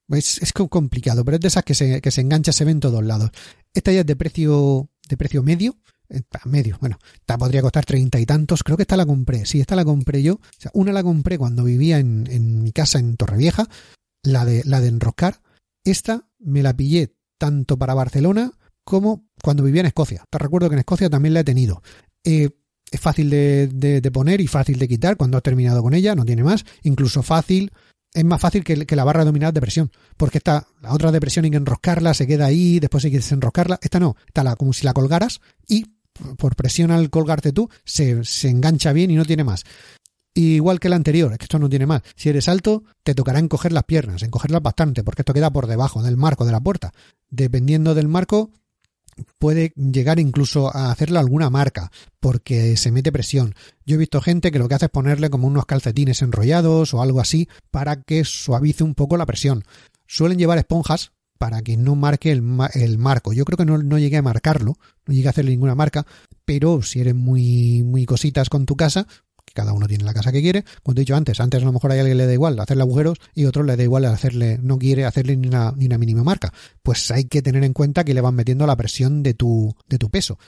Es, 0.08 0.40
es 0.40 0.52
complicado, 0.52 1.24
pero 1.24 1.36
es 1.36 1.40
de 1.40 1.48
esas 1.48 1.64
que 1.64 1.74
se, 1.74 2.00
que 2.00 2.10
se 2.10 2.20
engancha, 2.20 2.52
se 2.52 2.64
ve 2.64 2.70
en 2.70 2.80
todos 2.80 3.04
lados. 3.04 3.30
Esta 3.74 3.90
ya 3.90 4.00
es 4.00 4.06
de 4.06 4.14
precio, 4.14 4.88
de 5.08 5.16
precio 5.16 5.42
medio, 5.42 5.76
eh, 6.08 6.22
medio, 6.44 6.78
bueno, 6.80 6.96
esta 7.14 7.36
podría 7.36 7.60
costar 7.60 7.84
treinta 7.84 8.20
y 8.20 8.24
tantos, 8.24 8.62
creo 8.62 8.76
que 8.76 8.84
esta 8.84 8.96
la 8.96 9.04
compré, 9.04 9.44
sí, 9.46 9.60
esta 9.60 9.74
la 9.74 9.84
compré 9.84 10.22
yo, 10.22 10.34
o 10.34 10.60
sea, 10.60 10.70
una 10.74 10.92
la 10.92 11.02
compré 11.02 11.36
cuando 11.36 11.64
vivía 11.64 11.98
en, 11.98 12.28
en 12.30 12.62
mi 12.62 12.70
casa 12.70 13.00
en 13.00 13.16
Torrevieja, 13.16 13.66
la 14.22 14.44
de, 14.44 14.62
la 14.64 14.80
de 14.80 14.88
enroscar, 14.88 15.42
esta 15.84 16.28
me 16.38 16.62
la 16.62 16.72
pillé 16.72 17.16
tanto 17.38 17.76
para 17.76 17.94
Barcelona 17.94 18.52
como 18.84 19.28
cuando 19.42 19.64
vivía 19.64 19.80
en 19.80 19.88
Escocia. 19.88 20.24
Te 20.30 20.38
recuerdo 20.38 20.68
que 20.68 20.74
en 20.76 20.80
Escocia 20.80 21.10
también 21.10 21.34
la 21.34 21.40
he 21.40 21.44
tenido. 21.44 21.82
Eh, 22.22 22.50
es 22.90 23.00
fácil 23.00 23.30
de, 23.30 24.10
poner 24.12 24.40
y 24.40 24.46
fácil 24.46 24.78
de 24.78 24.88
quitar 24.88 25.16
cuando 25.16 25.36
has 25.36 25.42
terminado 25.42 25.82
con 25.82 25.94
ella, 25.94 26.14
no 26.14 26.24
tiene 26.24 26.44
más. 26.44 26.64
Incluso 26.82 27.22
fácil, 27.22 27.72
es 28.12 28.24
más 28.24 28.40
fácil 28.40 28.64
que, 28.64 28.96
la 28.96 29.04
barra 29.04 29.24
dominada 29.24 29.52
de 29.52 29.60
presión, 29.60 29.90
porque 30.16 30.38
esta, 30.38 30.66
la 30.80 30.92
otra 30.92 31.12
de 31.12 31.20
presión 31.20 31.44
hay 31.44 31.50
que 31.50 31.56
enroscarla, 31.56 32.14
se 32.14 32.26
queda 32.26 32.46
ahí, 32.46 32.78
después 32.80 33.04
hay 33.04 33.10
que 33.10 33.18
desenroscarla. 33.18 33.78
Esta 33.82 34.00
no, 34.00 34.16
está 34.26 34.44
la, 34.44 34.56
como 34.56 34.72
si 34.72 34.84
la 34.84 34.92
colgaras 34.92 35.40
y 35.66 35.86
por 36.38 36.56
presión 36.56 36.90
al 36.90 37.10
colgarte 37.10 37.52
tú 37.52 37.68
se, 37.84 38.24
se 38.24 38.48
engancha 38.48 38.92
bien 38.92 39.10
y 39.10 39.16
no 39.16 39.24
tiene 39.24 39.44
más. 39.44 39.64
Igual 40.34 40.80
que 40.80 40.90
la 40.90 40.96
anterior, 40.96 41.32
es 41.32 41.38
que 41.38 41.44
esto 41.44 41.58
no 41.58 41.68
tiene 41.68 41.86
más. 41.86 42.02
Si 42.14 42.28
eres 42.28 42.48
alto, 42.48 42.84
te 43.02 43.14
tocará 43.14 43.38
encoger 43.38 43.72
las 43.72 43.84
piernas, 43.84 44.22
encogerlas 44.22 44.60
bastante, 44.60 45.02
porque 45.02 45.22
esto 45.22 45.32
queda 45.32 45.50
por 45.50 45.66
debajo 45.66 46.02
del 46.02 46.18
marco 46.18 46.44
de 46.44 46.52
la 46.52 46.60
puerta. 46.60 46.92
Dependiendo 47.30 47.94
del 47.94 48.06
marco, 48.06 48.50
puede 49.38 49.72
llegar 49.76 50.18
incluso 50.18 50.74
a 50.74 50.90
hacerle 50.90 51.18
alguna 51.18 51.50
marca 51.50 51.90
porque 52.20 52.76
se 52.76 52.90
mete 52.90 53.12
presión. 53.12 53.54
Yo 53.84 53.96
he 53.96 53.98
visto 53.98 54.20
gente 54.20 54.50
que 54.50 54.58
lo 54.58 54.68
que 54.68 54.74
hace 54.74 54.86
es 54.86 54.90
ponerle 54.90 55.30
como 55.30 55.46
unos 55.46 55.66
calcetines 55.66 56.22
enrollados 56.22 56.94
o 56.94 57.02
algo 57.02 57.20
así 57.20 57.48
para 57.70 58.02
que 58.02 58.24
suavice 58.24 58.84
un 58.84 58.94
poco 58.94 59.16
la 59.16 59.26
presión. 59.26 59.64
Suelen 60.06 60.38
llevar 60.38 60.58
esponjas 60.58 61.12
para 61.38 61.62
que 61.62 61.76
no 61.76 61.94
marque 61.94 62.32
el, 62.32 62.42
marco. 62.98 63.32
Yo 63.32 63.44
creo 63.44 63.56
que 63.56 63.64
no, 63.64 63.78
no, 63.78 63.98
llegué 63.98 64.16
a 64.16 64.22
marcarlo, 64.22 64.78
no 65.06 65.14
llegué 65.14 65.28
a 65.28 65.30
hacerle 65.30 65.50
ninguna 65.50 65.74
marca, 65.74 66.06
pero 66.44 66.82
si 66.82 67.00
eres 67.00 67.14
muy, 67.14 67.82
muy 67.82 68.06
cositas 68.06 68.48
con 68.48 68.66
tu 68.66 68.76
casa, 68.76 69.06
cada 69.56 69.72
uno 69.72 69.88
tiene 69.88 70.04
la 70.04 70.14
casa 70.14 70.30
que 70.30 70.42
quiere. 70.42 70.64
Como 70.84 70.96
he 70.96 71.00
dicho 71.00 71.16
antes, 71.16 71.40
antes 71.40 71.62
a 71.62 71.64
lo 71.64 71.72
mejor 71.72 71.90
a 71.90 71.94
alguien 71.94 72.18
le 72.18 72.26
da 72.26 72.32
igual 72.32 72.60
hacerle 72.60 72.82
agujeros 72.82 73.18
y 73.34 73.46
otro 73.46 73.64
le 73.64 73.76
da 73.76 73.82
igual 73.82 74.04
hacerle, 74.04 74.58
no 74.62 74.78
quiere 74.78 75.04
hacerle 75.04 75.36
ni 75.36 75.48
una, 75.48 75.72
ni 75.76 75.86
una 75.86 75.98
mínima 75.98 76.22
marca. 76.22 76.52
Pues 76.82 77.10
hay 77.10 77.24
que 77.24 77.42
tener 77.42 77.64
en 77.64 77.72
cuenta 77.72 78.04
que 78.04 78.14
le 78.14 78.20
van 78.20 78.34
metiendo 78.36 78.66
la 78.66 78.76
presión 78.76 79.24
de 79.24 79.34
tu, 79.34 79.74
de 79.88 79.98
tu 79.98 80.10
peso. 80.10 80.38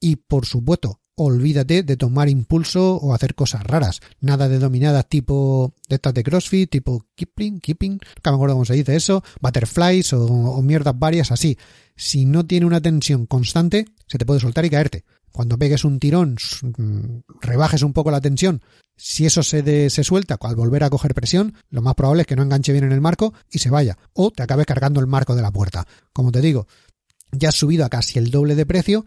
Y 0.00 0.16
por 0.16 0.44
supuesto, 0.44 1.00
olvídate 1.14 1.82
de 1.82 1.96
tomar 1.96 2.28
impulso 2.28 2.96
o 2.96 3.14
hacer 3.14 3.34
cosas 3.34 3.64
raras. 3.64 4.00
Nada 4.20 4.48
de 4.48 4.58
dominadas 4.58 5.08
tipo 5.08 5.72
de 5.88 5.94
estas 5.96 6.12
de 6.12 6.22
CrossFit, 6.22 6.70
tipo 6.70 7.06
keeping, 7.14 7.60
keeping, 7.60 7.92
no 8.24 8.30
me 8.32 8.34
acuerdo 8.34 8.56
cómo 8.56 8.64
se 8.66 8.74
dice 8.74 8.96
eso, 8.96 9.22
butterflies 9.40 10.12
o, 10.12 10.26
o 10.26 10.60
mierdas 10.62 10.98
varias 10.98 11.30
así. 11.30 11.56
Si 11.94 12.26
no 12.26 12.44
tiene 12.46 12.66
una 12.66 12.82
tensión 12.82 13.24
constante, 13.24 13.86
se 14.06 14.18
te 14.18 14.26
puede 14.26 14.40
soltar 14.40 14.66
y 14.66 14.70
caerte 14.70 15.04
cuando 15.36 15.58
pegues 15.58 15.84
un 15.84 16.00
tirón, 16.00 16.36
mm, 16.62 17.18
rebajes 17.42 17.82
un 17.82 17.92
poco 17.92 18.10
la 18.10 18.22
tensión, 18.22 18.62
si 18.96 19.26
eso 19.26 19.42
se, 19.42 19.90
se 19.90 20.02
suelta 20.02 20.38
al 20.40 20.56
volver 20.56 20.82
a 20.82 20.88
coger 20.88 21.14
presión, 21.14 21.54
lo 21.68 21.82
más 21.82 21.94
probable 21.94 22.22
es 22.22 22.26
que 22.26 22.36
no 22.36 22.42
enganche 22.42 22.72
bien 22.72 22.84
en 22.84 22.92
el 22.92 23.02
marco 23.02 23.34
y 23.50 23.58
se 23.58 23.68
vaya, 23.68 23.98
o 24.14 24.30
te 24.30 24.42
acabes 24.42 24.64
cargando 24.64 24.98
el 24.98 25.06
marco 25.06 25.34
de 25.34 25.42
la 25.42 25.52
puerta. 25.52 25.86
Como 26.14 26.32
te 26.32 26.40
digo, 26.40 26.66
ya 27.32 27.50
has 27.50 27.54
subido 27.54 27.84
a 27.84 27.90
casi 27.90 28.18
el 28.18 28.30
doble 28.30 28.54
de 28.54 28.64
precio, 28.64 29.04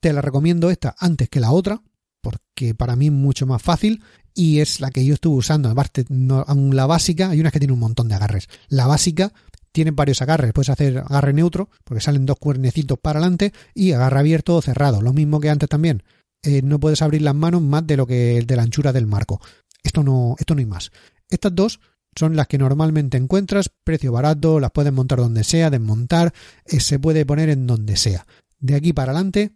te 0.00 0.12
la 0.12 0.20
recomiendo 0.20 0.68
esta 0.68 0.94
antes 0.98 1.30
que 1.30 1.40
la 1.40 1.50
otra, 1.50 1.80
porque 2.20 2.74
para 2.74 2.94
mí 2.94 3.06
es 3.06 3.12
mucho 3.12 3.46
más 3.46 3.62
fácil 3.62 4.04
y 4.34 4.60
es 4.60 4.80
la 4.80 4.90
que 4.90 5.06
yo 5.06 5.14
estuve 5.14 5.36
usando. 5.36 5.70
Aparte, 5.70 6.04
la 6.10 6.86
básica, 6.86 7.30
hay 7.30 7.40
unas 7.40 7.54
que 7.54 7.58
tienen 7.58 7.74
un 7.74 7.80
montón 7.80 8.08
de 8.08 8.16
agarres. 8.16 8.48
La 8.68 8.86
básica 8.86 9.32
tienen 9.72 9.96
varios 9.96 10.22
agarres. 10.22 10.52
Puedes 10.52 10.70
hacer 10.70 10.98
agarre 10.98 11.32
neutro, 11.32 11.70
porque 11.84 12.00
salen 12.00 12.26
dos 12.26 12.38
cuernecitos 12.38 12.98
para 12.98 13.18
adelante, 13.18 13.52
y 13.74 13.92
agarre 13.92 14.20
abierto 14.20 14.56
o 14.56 14.62
cerrado. 14.62 15.02
Lo 15.02 15.12
mismo 15.12 15.40
que 15.40 15.50
antes 15.50 15.68
también. 15.68 16.02
Eh, 16.42 16.62
no 16.62 16.80
puedes 16.80 17.02
abrir 17.02 17.22
las 17.22 17.34
manos 17.34 17.60
más 17.60 17.86
de 17.86 17.96
lo 17.96 18.06
que 18.06 18.42
de 18.46 18.56
la 18.56 18.62
anchura 18.62 18.92
del 18.92 19.06
marco. 19.06 19.40
Esto 19.82 20.02
no, 20.02 20.36
esto 20.38 20.54
no 20.54 20.60
hay 20.60 20.66
más. 20.66 20.90
Estas 21.28 21.54
dos 21.54 21.80
son 22.16 22.34
las 22.34 22.48
que 22.48 22.58
normalmente 22.58 23.16
encuentras, 23.16 23.70
precio 23.84 24.12
barato, 24.12 24.58
las 24.58 24.70
puedes 24.72 24.92
montar 24.92 25.18
donde 25.18 25.44
sea, 25.44 25.70
desmontar, 25.70 26.32
eh, 26.64 26.80
se 26.80 26.98
puede 26.98 27.24
poner 27.24 27.50
en 27.50 27.66
donde 27.66 27.96
sea. 27.96 28.26
De 28.58 28.74
aquí 28.74 28.92
para 28.92 29.12
adelante 29.12 29.52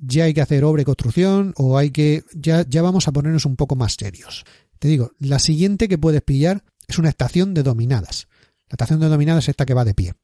ya 0.00 0.24
hay 0.24 0.34
que 0.34 0.40
hacer 0.40 0.64
obra 0.64 0.82
y 0.82 0.84
construcción 0.84 1.54
o 1.56 1.76
hay 1.76 1.90
que 1.90 2.24
ya, 2.34 2.64
ya 2.68 2.82
vamos 2.82 3.08
a 3.08 3.12
ponernos 3.12 3.46
un 3.46 3.56
poco 3.56 3.74
más 3.74 3.94
serios. 3.98 4.44
Te 4.78 4.88
digo, 4.88 5.12
la 5.18 5.38
siguiente 5.38 5.88
que 5.88 5.98
puedes 5.98 6.22
pillar 6.22 6.64
es 6.86 6.98
una 6.98 7.08
estación 7.08 7.52
de 7.52 7.62
dominadas. 7.62 8.28
La 8.68 8.74
estación 8.74 9.00
de 9.00 9.08
dominadas 9.08 9.44
es 9.44 9.50
esta 9.50 9.66
que 9.66 9.74
va 9.74 9.84
de 9.84 9.94
pie. 9.94 10.14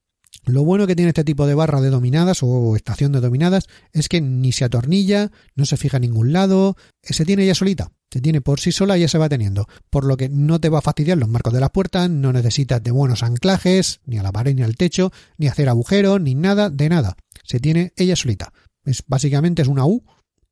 Lo 0.47 0.65
bueno 0.65 0.87
que 0.87 0.97
tiene 0.97 1.11
este 1.11 1.25
tipo 1.25 1.47
de 1.47 1.55
barra 1.55 1.81
de 1.81 1.91
dominadas 1.91 2.43
o 2.43 2.77
estación 2.77 3.13
de 3.13 3.21
dominadas 3.21 3.67
es 3.93 4.09
que 4.09 4.21
ni 4.21 4.53
se 4.53 4.65
atornilla, 4.65 5.31
no 5.55 5.65
se 5.65 5.77
fija 5.77 5.97
en 5.97 6.03
ningún 6.03 6.33
lado, 6.33 6.77
se 7.03 7.25
tiene 7.25 7.47
ya 7.47 7.55
solita, 7.55 7.93
se 8.11 8.21
tiene 8.21 8.41
por 8.41 8.61
sí 8.61 8.71
sola 8.71 8.99
y 8.99 9.03
ya 9.03 9.09
se 9.09 9.17
va 9.17 9.29
teniendo, 9.29 9.67
por 9.91 10.05
lo 10.05 10.17
que 10.17 10.29
no 10.29 10.61
te 10.61 10.69
va 10.69 10.79
a 10.79 10.83
fastidiar 10.83 11.19
los 11.19 11.29
marcos 11.29 11.53
de 11.53 11.61
las 11.61 11.71
puertas, 11.71 12.11
no 12.11 12.33
necesitas 12.33 12.83
de 12.83 12.91
buenos 12.91 13.23
anclajes, 13.23 14.01
ni 14.05 14.19
a 14.19 14.23
la 14.23 14.33
pared 14.33 14.55
ni 14.55 14.63
al 14.63 14.77
techo, 14.77 15.13
ni 15.39 15.47
hacer 15.47 15.69
agujeros, 15.69 16.21
ni 16.21 16.35
nada, 16.35 16.69
de 16.69 16.89
nada. 16.89 17.17
Se 17.45 17.61
tiene 17.61 17.93
ella 17.97 18.17
solita. 18.17 18.53
Es 18.85 19.03
básicamente 19.07 19.63
es 19.63 19.69
una 19.69 19.87
U 19.87 20.05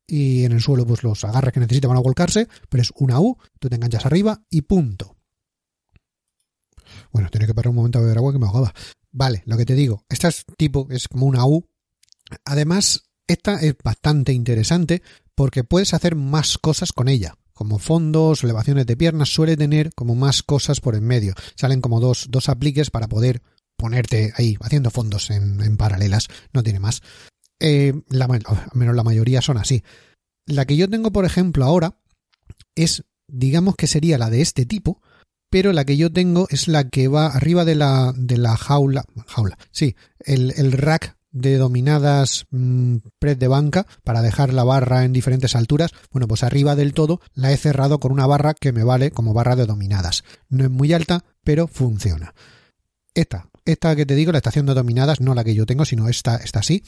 y 0.07 0.43
en 0.43 0.53
el 0.53 0.61
suelo 0.61 0.85
pues 0.85 1.03
los 1.03 1.23
agarres 1.23 1.53
que 1.53 1.59
necesita 1.59 1.87
van 1.87 1.97
a 1.97 2.01
volcarse, 2.01 2.47
pero 2.69 2.81
es 2.81 2.91
una 2.95 3.19
U, 3.19 3.37
tú 3.59 3.69
te 3.69 3.75
enganchas 3.75 4.05
arriba 4.05 4.41
y 4.49 4.63
punto. 4.63 5.15
Bueno, 7.11 7.29
tenía 7.29 7.47
que 7.47 7.53
parar 7.53 7.69
un 7.69 7.75
momento 7.75 7.99
a 7.99 8.01
beber 8.01 8.17
agua 8.17 8.33
que 8.33 8.39
me 8.39 8.47
ahogaba. 8.47 8.73
Vale, 9.11 9.43
lo 9.45 9.57
que 9.57 9.65
te 9.65 9.75
digo, 9.75 10.05
esta 10.09 10.27
es 10.27 10.45
tipo, 10.57 10.87
es 10.89 11.07
como 11.07 11.25
una 11.25 11.45
U. 11.45 11.67
Además, 12.45 13.03
esta 13.27 13.59
es 13.61 13.75
bastante 13.83 14.33
interesante 14.33 15.01
porque 15.35 15.63
puedes 15.63 15.93
hacer 15.93 16.15
más 16.15 16.57
cosas 16.57 16.91
con 16.93 17.07
ella. 17.07 17.35
Como 17.53 17.77
fondos, 17.77 18.43
elevaciones 18.43 18.87
de 18.87 18.97
piernas, 18.97 19.29
suele 19.29 19.55
tener 19.55 19.93
como 19.93 20.15
más 20.15 20.41
cosas 20.41 20.79
por 20.79 20.95
en 20.95 21.05
medio. 21.05 21.35
Salen 21.55 21.81
como 21.81 21.99
dos, 21.99 22.27
dos 22.29 22.49
apliques 22.49 22.89
para 22.89 23.07
poder 23.07 23.43
ponerte 23.77 24.33
ahí 24.37 24.57
haciendo 24.61 24.89
fondos 24.89 25.29
en, 25.29 25.77
paralelas. 25.77 26.27
No 26.51 26.63
tiene 26.63 26.79
más. 26.79 27.01
Eh, 27.59 27.93
al 28.11 28.41
menos 28.73 28.95
la 28.95 29.03
mayoría 29.03 29.41
son 29.41 29.57
así. 29.57 29.83
La 30.45 30.65
que 30.65 30.75
yo 30.75 30.89
tengo, 30.89 31.11
por 31.11 31.25
ejemplo, 31.25 31.63
ahora 31.65 31.97
es, 32.75 33.03
digamos 33.27 33.75
que 33.75 33.87
sería 33.87 34.17
la 34.17 34.29
de 34.29 34.41
este 34.41 34.65
tipo, 34.65 35.01
pero 35.53 35.71
la 35.71 35.85
que 35.85 35.97
yo 35.97 36.11
tengo 36.11 36.47
es 36.49 36.67
la 36.67 36.89
que 36.89 37.07
va 37.07 37.27
arriba 37.27 37.63
de 37.63 37.75
la, 37.75 38.11
de 38.17 38.37
la 38.39 38.57
jaula, 38.57 39.05
jaula, 39.27 39.59
sí, 39.69 39.95
el, 40.17 40.51
el 40.57 40.71
rack 40.71 41.15
de 41.31 41.57
dominadas 41.57 42.47
mmm, 42.49 42.95
de 43.21 43.47
banca 43.47 43.85
para 44.03 44.23
dejar 44.23 44.51
la 44.51 44.63
barra 44.63 45.05
en 45.05 45.13
diferentes 45.13 45.55
alturas, 45.55 45.91
bueno, 46.09 46.27
pues 46.27 46.41
arriba 46.41 46.75
del 46.75 46.95
todo 46.95 47.21
la 47.35 47.51
he 47.51 47.57
cerrado 47.57 47.99
con 47.99 48.11
una 48.11 48.25
barra 48.25 48.55
que 48.55 48.71
me 48.71 48.83
vale 48.83 49.11
como 49.11 49.35
barra 49.35 49.55
de 49.55 49.67
dominadas. 49.67 50.23
No 50.49 50.63
es 50.63 50.71
muy 50.71 50.91
alta, 50.91 51.23
pero 51.43 51.67
funciona. 51.67 52.33
Esta, 53.13 53.51
esta 53.63 53.95
que 53.95 54.07
te 54.07 54.15
digo, 54.15 54.31
la 54.31 54.39
estación 54.39 54.65
de 54.65 54.73
dominadas, 54.73 55.21
no 55.21 55.35
la 55.35 55.43
que 55.43 55.53
yo 55.53 55.67
tengo, 55.67 55.85
sino 55.85 56.09
esta, 56.09 56.37
esta 56.37 56.61
así. 56.61 56.83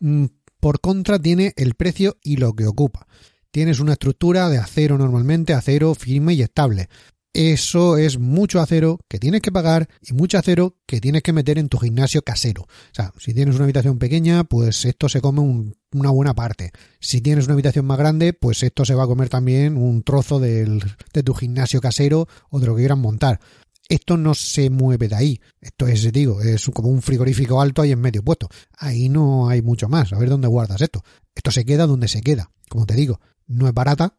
Mm, 0.00 0.24
por 0.60 0.80
contra 0.80 1.18
tiene 1.18 1.52
el 1.56 1.74
precio 1.74 2.16
y 2.22 2.38
lo 2.38 2.54
que 2.54 2.66
ocupa. 2.66 3.06
Tienes 3.50 3.80
una 3.80 3.92
estructura 3.92 4.48
de 4.48 4.56
acero 4.56 4.96
normalmente, 4.96 5.52
acero 5.52 5.94
firme 5.94 6.32
y 6.32 6.40
estable 6.40 6.88
eso 7.34 7.96
es 7.96 8.18
mucho 8.18 8.60
acero 8.60 9.00
que 9.08 9.18
tienes 9.18 9.40
que 9.40 9.50
pagar 9.50 9.88
y 10.02 10.12
mucho 10.12 10.38
acero 10.38 10.76
que 10.86 11.00
tienes 11.00 11.22
que 11.22 11.32
meter 11.32 11.58
en 11.58 11.68
tu 11.68 11.78
gimnasio 11.78 12.22
casero. 12.22 12.62
O 12.62 12.94
sea, 12.94 13.12
si 13.18 13.32
tienes 13.32 13.54
una 13.54 13.64
habitación 13.64 13.98
pequeña, 13.98 14.44
pues 14.44 14.84
esto 14.84 15.08
se 15.08 15.20
come 15.20 15.72
una 15.92 16.10
buena 16.10 16.34
parte. 16.34 16.72
Si 17.00 17.20
tienes 17.20 17.46
una 17.46 17.54
habitación 17.54 17.86
más 17.86 17.98
grande, 17.98 18.34
pues 18.34 18.62
esto 18.62 18.84
se 18.84 18.94
va 18.94 19.04
a 19.04 19.06
comer 19.06 19.28
también 19.28 19.76
un 19.76 20.02
trozo 20.02 20.40
de 20.40 21.22
tu 21.24 21.34
gimnasio 21.34 21.80
casero 21.80 22.28
o 22.50 22.60
de 22.60 22.66
lo 22.66 22.74
que 22.74 22.82
quieran 22.82 23.00
montar. 23.00 23.40
Esto 23.88 24.16
no 24.16 24.34
se 24.34 24.70
mueve 24.70 25.08
de 25.08 25.16
ahí. 25.16 25.40
Esto 25.60 25.86
es, 25.86 26.10
digo, 26.12 26.40
es 26.40 26.66
como 26.72 26.88
un 26.88 27.02
frigorífico 27.02 27.60
alto 27.60 27.82
ahí 27.82 27.92
en 27.92 28.00
medio 28.00 28.22
puesto. 28.22 28.48
Ahí 28.78 29.08
no 29.08 29.48
hay 29.48 29.60
mucho 29.60 29.88
más. 29.88 30.12
A 30.12 30.18
ver 30.18 30.28
dónde 30.28 30.48
guardas 30.48 30.80
esto. 30.80 31.02
Esto 31.34 31.50
se 31.50 31.64
queda 31.64 31.86
donde 31.86 32.08
se 32.08 32.20
queda. 32.20 32.50
Como 32.68 32.86
te 32.86 32.94
digo, 32.94 33.20
no 33.46 33.66
es 33.68 33.74
barata, 33.74 34.16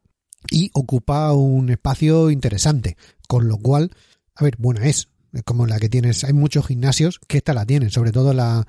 y 0.49 0.69
ocupa 0.73 1.31
un 1.33 1.69
espacio 1.69 2.29
interesante, 2.29 2.97
con 3.27 3.47
lo 3.47 3.57
cual, 3.57 3.91
a 4.35 4.43
ver, 4.43 4.55
buena 4.57 4.85
es, 4.85 5.09
como 5.45 5.65
la 5.65 5.79
que 5.79 5.89
tienes, 5.89 6.23
hay 6.23 6.33
muchos 6.33 6.67
gimnasios 6.67 7.19
que 7.27 7.37
esta 7.37 7.53
la 7.53 7.65
tienen, 7.65 7.89
sobre 7.89 8.11
todo 8.11 8.33
la, 8.33 8.67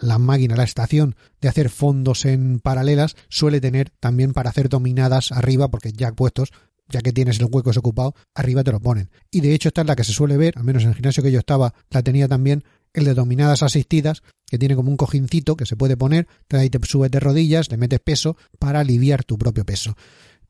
la, 0.00 0.18
máquina, 0.18 0.54
la 0.54 0.62
estación 0.62 1.16
de 1.40 1.48
hacer 1.48 1.68
fondos 1.68 2.24
en 2.24 2.60
paralelas 2.60 3.16
suele 3.28 3.60
tener 3.60 3.90
también 3.98 4.32
para 4.32 4.50
hacer 4.50 4.68
dominadas 4.68 5.32
arriba, 5.32 5.68
porque 5.68 5.92
ya 5.92 6.12
puestos, 6.12 6.52
ya 6.88 7.00
que 7.00 7.12
tienes 7.12 7.40
el 7.40 7.48
hueco 7.50 7.70
ocupado, 7.76 8.14
arriba 8.34 8.62
te 8.62 8.72
lo 8.72 8.80
ponen. 8.80 9.10
Y 9.30 9.40
de 9.40 9.52
hecho 9.52 9.68
esta 9.68 9.80
es 9.80 9.86
la 9.88 9.96
que 9.96 10.04
se 10.04 10.12
suele 10.12 10.36
ver, 10.36 10.54
al 10.56 10.64
menos 10.64 10.84
en 10.84 10.90
el 10.90 10.94
gimnasio 10.94 11.22
que 11.22 11.32
yo 11.32 11.40
estaba, 11.40 11.74
la 11.90 12.02
tenía 12.02 12.28
también, 12.28 12.62
el 12.92 13.04
de 13.04 13.14
dominadas 13.14 13.62
asistidas, 13.62 14.22
que 14.46 14.58
tiene 14.58 14.76
como 14.76 14.90
un 14.90 14.96
cojincito 14.96 15.56
que 15.56 15.66
se 15.66 15.76
puede 15.76 15.96
poner, 15.96 16.28
ahí 16.50 16.70
te 16.70 16.78
subes 16.86 17.10
de 17.10 17.20
rodillas, 17.20 17.70
le 17.70 17.76
metes 17.76 18.00
peso 18.00 18.36
para 18.58 18.80
aliviar 18.80 19.24
tu 19.24 19.38
propio 19.38 19.64
peso 19.64 19.96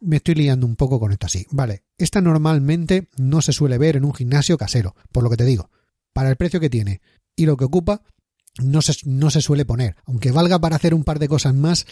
me 0.00 0.16
estoy 0.16 0.34
liando 0.34 0.66
un 0.66 0.76
poco 0.76 0.98
con 0.98 1.12
esto 1.12 1.26
así. 1.26 1.46
Vale, 1.50 1.84
esta 1.98 2.20
normalmente 2.20 3.08
no 3.16 3.42
se 3.42 3.52
suele 3.52 3.78
ver 3.78 3.96
en 3.96 4.04
un 4.04 4.14
gimnasio 4.14 4.58
casero, 4.58 4.94
por 5.12 5.22
lo 5.22 5.30
que 5.30 5.36
te 5.36 5.44
digo. 5.44 5.70
para 6.12 6.28
el 6.28 6.36
precio 6.36 6.58
que 6.58 6.68
tiene 6.68 7.00
y 7.36 7.46
lo 7.46 7.56
que 7.56 7.64
ocupa, 7.64 8.02
no 8.62 8.82
se, 8.82 8.94
no 9.04 9.30
se 9.30 9.40
suele 9.40 9.64
poner. 9.64 9.94
Aunque 10.06 10.32
valga 10.32 10.58
para 10.58 10.76
hacer 10.76 10.92
un 10.92 11.04
par 11.04 11.18
de 11.20 11.28
cosas 11.28 11.54
más, 11.54 11.86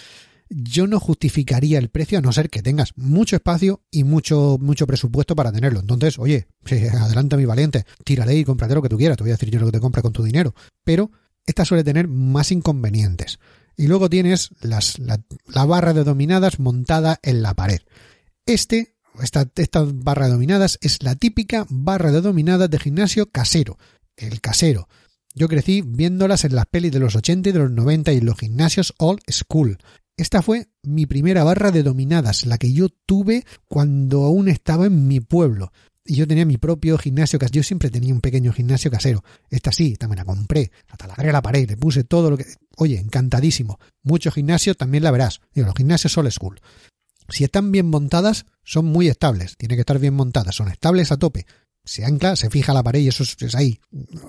yo 0.51 0.87
no 0.87 0.99
justificaría 0.99 1.79
el 1.79 1.91
precio 1.91 2.19
a 2.19 2.21
no 2.21 2.33
ser 2.33 2.51
que 2.51 2.63
tengas 2.63 2.93
mucho 2.97 3.37
espacio 3.37 3.83
y 3.91 4.05
mucho, 4.05 4.59
mucho 4.61 4.87
presupuesto 4.87 5.37
para 5.37 5.53
tenerlo. 5.53 5.81
Entonces, 5.81 6.19
oye, 6.19 6.49
adelante 7.01 7.37
mi 7.37 7.45
valiente, 7.45 7.85
tírale 8.05 8.37
y 8.37 8.45
cómprate 8.45 8.75
lo 8.75 8.83
que 8.83 8.89
tú 8.89 8.97
quieras, 8.97 9.17
te 9.17 9.25
voy 9.25 9.31
a 9.31 9.35
decir 9.35 9.51
yo 9.51 9.61
lo 9.61 9.67
que 9.67 9.73
te 9.73 9.81
compra 9.81 10.03
con 10.03 10.13
tu 10.13 10.23
dinero. 10.23 10.55
Pero 10.85 11.11
esta 11.47 11.65
suele 11.65 11.85
tener 11.85 12.09
más 12.09 12.53
inconvenientes. 12.53 13.39
Y 13.79 13.87
luego 13.87 14.11
tienes 14.11 14.51
las, 14.61 14.99
la, 14.99 15.65
barra 15.65 15.95
de 15.95 16.03
dominadas 16.03 16.59
montada 16.59 17.21
en 17.23 17.43
la 17.43 17.55
pared. 17.55 17.79
Este, 18.45 18.97
esta, 19.23 19.49
esta 19.55 19.85
barra 19.87 20.27
de 20.27 20.33
dominadas 20.33 20.81
es 20.83 21.01
la 21.05 21.15
típica 21.15 21.65
barra 21.71 22.11
de 22.11 22.21
dominadas 22.21 22.69
de 22.69 22.81
gimnasio 22.81 23.31
casero. 23.31 23.79
El 24.17 24.41
casero. 24.41 24.89
Yo 25.33 25.47
crecí 25.47 25.83
viéndolas 25.83 26.45
en 26.45 26.57
las 26.57 26.67
pelis 26.67 26.91
de 26.91 26.99
los 26.99 27.15
80 27.15 27.51
y 27.51 27.53
de 27.53 27.59
los 27.61 27.71
90 27.71 28.13
y 28.13 28.17
en 28.17 28.27
los 28.27 28.37
gimnasios 28.37 28.95
old 28.99 29.21
school. 29.31 29.79
Esta 30.17 30.43
fue 30.43 30.67
mi 30.83 31.07
primera 31.07 31.45
barra 31.45 31.71
de 31.71 31.85
dominadas, 31.85 32.47
la 32.47 32.59
que 32.59 32.73
yo 32.73 32.89
tuve 32.89 33.45
cuando 33.69 34.25
aún 34.25 34.49
estaba 34.49 34.87
en 34.87 35.07
mi 35.07 35.21
pueblo. 35.21 35.71
Y 36.11 36.15
yo 36.15 36.27
tenía 36.27 36.47
mi 36.47 36.57
propio 36.57 36.97
gimnasio 36.97 37.39
casero. 37.39 37.57
Yo 37.57 37.63
siempre 37.63 37.91
tenía 37.91 38.15
un 38.15 38.23
pequeño 38.23 38.51
gimnasio 38.51 38.91
casero. 38.91 39.23
Esta 39.51 39.73
sí, 39.73 39.95
también 39.97 40.17
la 40.17 40.25
compré. 40.25 40.73
La 40.89 40.97
taladré 40.97 41.29
a 41.29 41.33
la 41.35 41.43
pared, 41.43 41.69
le 41.69 41.77
puse 41.77 42.03
todo 42.03 42.31
lo 42.31 42.39
que. 42.39 42.47
Oye, 42.79 42.99
encantadísimo. 42.99 43.79
Muchos 44.03 44.33
gimnasios 44.33 44.79
también 44.79 45.05
la 45.05 45.11
verás. 45.11 45.43
Digo, 45.53 45.67
los 45.67 45.77
gimnasios 45.77 46.17
old 46.17 46.31
school. 46.31 46.63
Si 47.29 47.45
están 47.45 47.71
bien 47.73 47.91
montadas, 47.91 48.47
son 48.65 48.87
muy 48.87 49.09
estables. 49.09 49.59
Tienen 49.59 49.77
que 49.77 49.83
estar 49.83 49.99
bien 49.99 50.15
montadas. 50.15 50.55
Son 50.55 50.69
estables 50.69 51.13
a 51.13 51.19
tope. 51.19 51.45
Se 51.85 52.07
ancla, 52.07 52.37
se 52.37 52.49
fija 52.49 52.73
la 52.73 52.83
pared 52.83 53.01
y 53.01 53.09
eso 53.09 53.23
es, 53.23 53.55
ahí. 53.55 53.79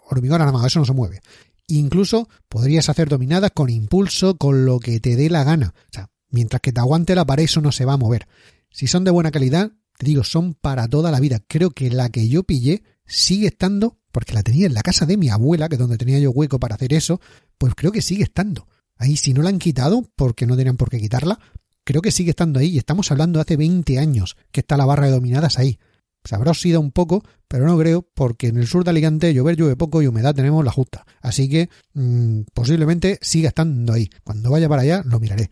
Hormigón 0.10 0.42
más, 0.52 0.66
eso 0.66 0.80
no 0.80 0.86
se 0.86 0.92
mueve. 0.92 1.22
Incluso 1.68 2.28
podrías 2.50 2.90
hacer 2.90 3.08
dominadas 3.08 3.52
con 3.52 3.70
impulso, 3.70 4.36
con 4.36 4.66
lo 4.66 4.82
que 4.82 5.00
te 5.00 5.16
dé 5.16 5.30
la 5.30 5.46
gana. 5.46 5.74
O 5.78 5.94
sea, 5.94 6.10
mientras 6.30 6.60
que 6.60 6.74
te 6.74 6.82
aguante 6.82 7.16
la 7.16 7.26
pared, 7.26 7.46
eso 7.46 7.62
no 7.62 7.72
se 7.72 7.86
va 7.86 7.94
a 7.94 7.98
mover. 7.98 8.28
Si 8.70 8.88
son 8.88 9.06
de 9.06 9.12
buena 9.12 9.32
calidad, 9.32 9.72
te 10.00 10.06
digo, 10.06 10.24
son 10.24 10.54
para 10.54 10.88
toda 10.88 11.12
la 11.12 11.20
vida. 11.20 11.42
Creo 11.46 11.72
que 11.72 11.90
la 11.90 12.08
que 12.08 12.30
yo 12.30 12.44
pillé 12.44 12.84
sigue 13.06 13.48
estando, 13.48 13.98
porque 14.14 14.34
la 14.34 14.44
tenía 14.44 14.66
en 14.66 14.74
la 14.74 14.82
casa 14.82 15.06
de 15.06 15.18
mi 15.18 15.28
abuela, 15.28 15.68
que 15.68 15.76
es 15.76 15.80
donde 15.80 15.98
tenía 15.98 16.18
yo 16.20 16.32
hueco 16.32 16.58
para 16.58 16.76
hacer 16.76 16.94
eso, 16.94 17.20
pues 17.58 17.76
creo 17.76 17.92
que 17.92 18.02
sigue 18.02 18.24
estando. 18.24 18.66
Ahí, 18.96 19.18
si 19.18 19.34
no 19.34 19.42
la 19.42 19.50
han 19.50 19.60
quitado, 19.60 20.10
porque 20.16 20.48
no 20.48 20.56
tenían 20.56 20.78
por 20.78 20.90
qué 20.90 21.02
quitarla, 21.02 21.38
creo 21.84 22.02
que 22.02 22.12
sigue 22.12 22.30
estando 22.30 22.62
ahí. 22.62 22.70
Y 22.70 22.78
estamos 22.78 23.12
hablando 23.12 23.40
de 23.40 23.42
hace 23.42 23.58
20 23.58 24.00
años 24.00 24.38
que 24.54 24.62
está 24.62 24.78
la 24.78 24.86
barra 24.86 25.08
de 25.08 25.12
dominadas 25.12 25.60
ahí. 25.60 25.78
Se 26.24 26.34
habrá 26.34 26.54
un 26.80 26.92
poco, 26.92 27.22
pero 27.50 27.66
no 27.66 27.78
creo, 27.78 28.02
porque 28.02 28.48
en 28.48 28.56
el 28.56 28.68
sur 28.68 28.86
de 28.86 28.92
Alicante 28.92 29.34
llover 29.34 29.58
llueve 29.58 29.76
poco 29.76 30.02
y 30.02 30.08
humedad 30.08 30.34
tenemos 30.34 30.64
la 30.64 30.72
justa. 30.72 31.06
Así 31.20 31.50
que 31.50 31.70
mmm, 31.94 32.44
posiblemente 32.54 33.20
siga 33.22 33.50
estando 33.50 33.92
ahí. 33.92 34.10
Cuando 34.24 34.50
vaya 34.50 34.70
para 34.70 34.84
allá 34.84 35.04
lo 35.04 35.20
miraré. 35.20 35.52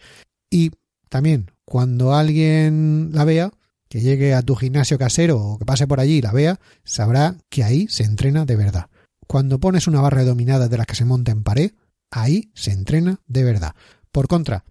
Y 0.49 0.71
también, 1.09 1.51
cuando 1.65 2.13
alguien 2.13 3.09
la 3.11 3.25
vea, 3.25 3.51
que 3.89 4.01
llegue 4.01 4.33
a 4.33 4.41
tu 4.41 4.55
gimnasio 4.55 4.97
casero 4.97 5.39
o 5.39 5.59
que 5.59 5.65
pase 5.65 5.87
por 5.87 5.99
allí 5.99 6.17
y 6.17 6.21
la 6.21 6.31
vea, 6.31 6.59
sabrá 6.83 7.35
que 7.49 7.63
ahí 7.63 7.87
se 7.89 8.03
entrena 8.03 8.45
de 8.45 8.55
verdad. 8.55 8.87
Cuando 9.27 9.59
pones 9.59 9.87
una 9.87 10.01
barra 10.01 10.21
de 10.21 10.27
dominadas 10.27 10.69
de 10.69 10.77
las 10.77 10.87
que 10.87 10.95
se 10.95 11.05
monta 11.05 11.31
en 11.31 11.43
pared, 11.43 11.71
ahí 12.11 12.51
se 12.53 12.71
entrena 12.71 13.21
de 13.27 13.43
verdad. 13.43 13.75
Por 14.11 14.27
contra, 14.27 14.65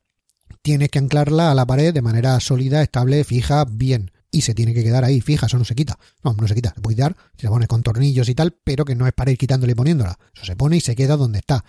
tienes 0.62 0.88
que 0.88 0.98
anclarla 0.98 1.50
a 1.50 1.54
la 1.54 1.66
pared 1.66 1.92
de 1.92 2.02
manera 2.02 2.38
sólida, 2.40 2.82
estable, 2.82 3.22
fija, 3.24 3.64
bien 3.64 4.10
y 4.36 4.42
se 4.42 4.54
tiene 4.54 4.74
que 4.74 4.84
quedar 4.84 5.02
ahí 5.02 5.22
fija, 5.22 5.46
eso 5.46 5.58
no 5.58 5.64
se 5.64 5.74
quita. 5.74 5.98
No, 6.22 6.34
no 6.34 6.46
se 6.46 6.54
quita, 6.54 6.72
se 6.74 6.80
puede 6.82 6.96
dar, 6.96 7.16
se 7.38 7.48
pone 7.48 7.66
con 7.66 7.82
tornillos 7.82 8.28
y 8.28 8.34
tal, 8.34 8.52
pero 8.52 8.84
que 8.84 8.94
no 8.94 9.06
es 9.06 9.14
para 9.14 9.30
ir 9.30 9.38
quitándole 9.38 9.72
y 9.72 9.74
poniéndola. 9.74 10.18
Eso 10.34 10.44
se 10.44 10.56
pone 10.56 10.76
y 10.76 10.80
se 10.80 10.94
queda 10.94 11.16
donde 11.16 11.38
está. 11.38 11.64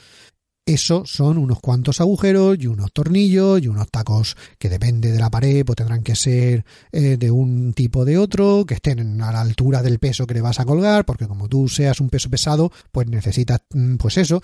Eso 0.67 1.03
son 1.05 1.37
unos 1.37 1.61
cuantos 1.61 2.01
agujeros 2.01 2.57
y 2.59 2.67
unos 2.67 2.91
tornillos 2.91 3.61
y 3.63 3.69
unos 3.69 3.89
tacos 3.89 4.35
que 4.59 4.67
depende 4.67 5.13
de 5.13 5.19
la 5.19 5.29
pared, 5.29 5.63
pues 5.65 5.77
tendrán 5.77 6.03
que 6.03 6.13
ser 6.13 6.65
eh, 6.91 7.15
de 7.15 7.31
un 7.31 7.71
tipo 7.71 8.03
de 8.03 8.17
otro, 8.17 8.65
que 8.65 8.73
estén 8.73 9.21
a 9.21 9.31
la 9.31 9.39
altura 9.39 9.81
del 9.81 9.99
peso 9.99 10.27
que 10.27 10.33
le 10.33 10.41
vas 10.41 10.59
a 10.59 10.65
colgar, 10.65 11.05
porque 11.05 11.25
como 11.25 11.47
tú 11.47 11.69
seas 11.69 12.01
un 12.01 12.09
peso 12.09 12.29
pesado, 12.29 12.69
pues 12.91 13.07
necesitas, 13.07 13.61
mm, 13.73 13.95
pues 13.95 14.17
eso, 14.17 14.41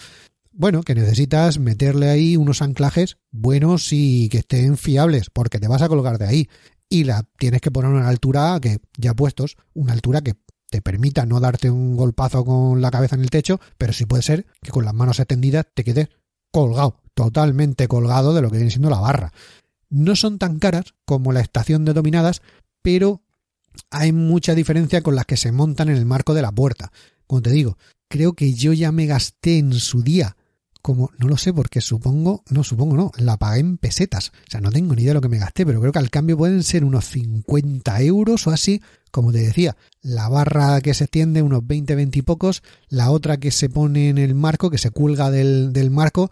bueno, 0.54 0.84
que 0.84 0.96
necesitas 0.96 1.60
meterle 1.60 2.10
ahí 2.10 2.38
unos 2.38 2.62
anclajes 2.62 3.18
buenos 3.30 3.92
y 3.92 4.30
que 4.30 4.38
estén 4.38 4.78
fiables, 4.78 5.30
porque 5.30 5.60
te 5.60 5.68
vas 5.68 5.82
a 5.82 5.90
colgar 5.90 6.20
de 6.20 6.28
ahí. 6.28 6.50
Y 6.88 7.04
la 7.04 7.26
tienes 7.38 7.60
que 7.60 7.70
poner 7.72 7.92
a 7.92 7.96
una 7.96 8.08
altura 8.08 8.58
que, 8.62 8.78
ya 8.98 9.14
puestos, 9.14 9.58
una 9.74 9.92
altura 9.92 10.22
que 10.22 10.36
te 10.74 10.82
permita 10.82 11.28
no 11.28 11.40
darte 11.40 11.70
un 11.70 11.96
golpazo 11.96 12.44
con 12.44 12.82
la 12.82 12.90
cabeza 12.90 13.14
en 13.14 13.22
el 13.22 13.30
techo, 13.30 13.62
pero 13.78 13.94
sí 13.94 14.08
puede 14.08 14.24
ser 14.24 14.48
que 14.60 14.72
con 14.72 14.84
las 14.84 14.96
manos 14.96 15.20
extendidas 15.20 15.68
te 15.72 15.84
quedes 15.84 16.10
colgado, 16.52 17.00
totalmente 17.14 17.88
colgado 17.88 18.34
de 18.34 18.42
lo 18.42 18.50
que 18.50 18.58
viene 18.58 18.72
siendo 18.72 18.90
la 18.90 19.00
barra. 19.00 19.32
No 19.92 20.16
son 20.16 20.40
tan 20.40 20.58
caras 20.58 20.96
como 21.06 21.32
la 21.32 21.42
estación 21.42 21.86
de 21.86 21.94
dominadas, 21.94 22.42
pero 22.82 23.22
hay 23.92 24.14
mucha 24.14 24.56
diferencia 24.56 25.04
con 25.04 25.16
las 25.16 25.28
que 25.28 25.38
se 25.38 25.52
montan 25.52 25.90
en 25.90 25.98
el 25.98 26.08
marco 26.08 26.34
de 26.34 26.42
la 26.42 26.52
puerta. 26.52 26.92
Como 27.28 27.44
te 27.44 27.52
digo, 27.52 27.78
creo 28.10 28.34
que 28.34 28.56
yo 28.56 28.74
ya 28.74 28.92
me 28.92 29.06
gasté 29.06 29.60
en 29.60 29.74
su 29.74 30.02
día 30.02 30.38
como, 30.84 31.12
no 31.18 31.30
lo 31.30 31.38
sé, 31.38 31.54
porque 31.54 31.80
supongo, 31.80 32.44
no 32.50 32.64
supongo, 32.64 32.98
no, 32.98 33.12
la 33.18 33.38
pagué 33.38 33.62
en 33.62 33.78
pesetas. 33.78 34.30
O 34.30 34.52
sea, 34.52 34.60
no 34.60 34.70
tengo 34.70 34.94
ni 34.94 35.02
idea 35.02 35.12
de 35.12 35.16
lo 35.16 35.22
que 35.22 35.30
me 35.30 35.40
gasté, 35.40 35.66
pero 35.66 35.80
creo 35.80 35.94
que 35.94 36.00
al 36.00 36.10
cambio 36.10 36.38
pueden 36.38 36.62
ser 36.62 36.84
unos 36.84 37.06
50 37.06 38.02
euros 38.02 38.46
o 38.46 38.52
así. 38.52 38.82
Como 39.10 39.32
te 39.32 39.40
decía, 39.40 39.78
la 40.02 40.28
barra 40.28 40.82
que 40.82 40.94
se 40.94 41.06
extiende 41.06 41.42
unos 41.42 41.66
20, 41.66 41.96
20 41.96 42.20
y 42.20 42.22
pocos, 42.22 42.64
la 42.90 43.12
otra 43.12 43.38
que 43.38 43.50
se 43.50 43.70
pone 43.70 44.10
en 44.10 44.18
el 44.18 44.36
marco, 44.36 44.70
que 44.70 44.78
se 44.78 44.92
cuelga 44.92 45.32
del, 45.32 45.72
del 45.72 45.90
marco, 45.90 46.30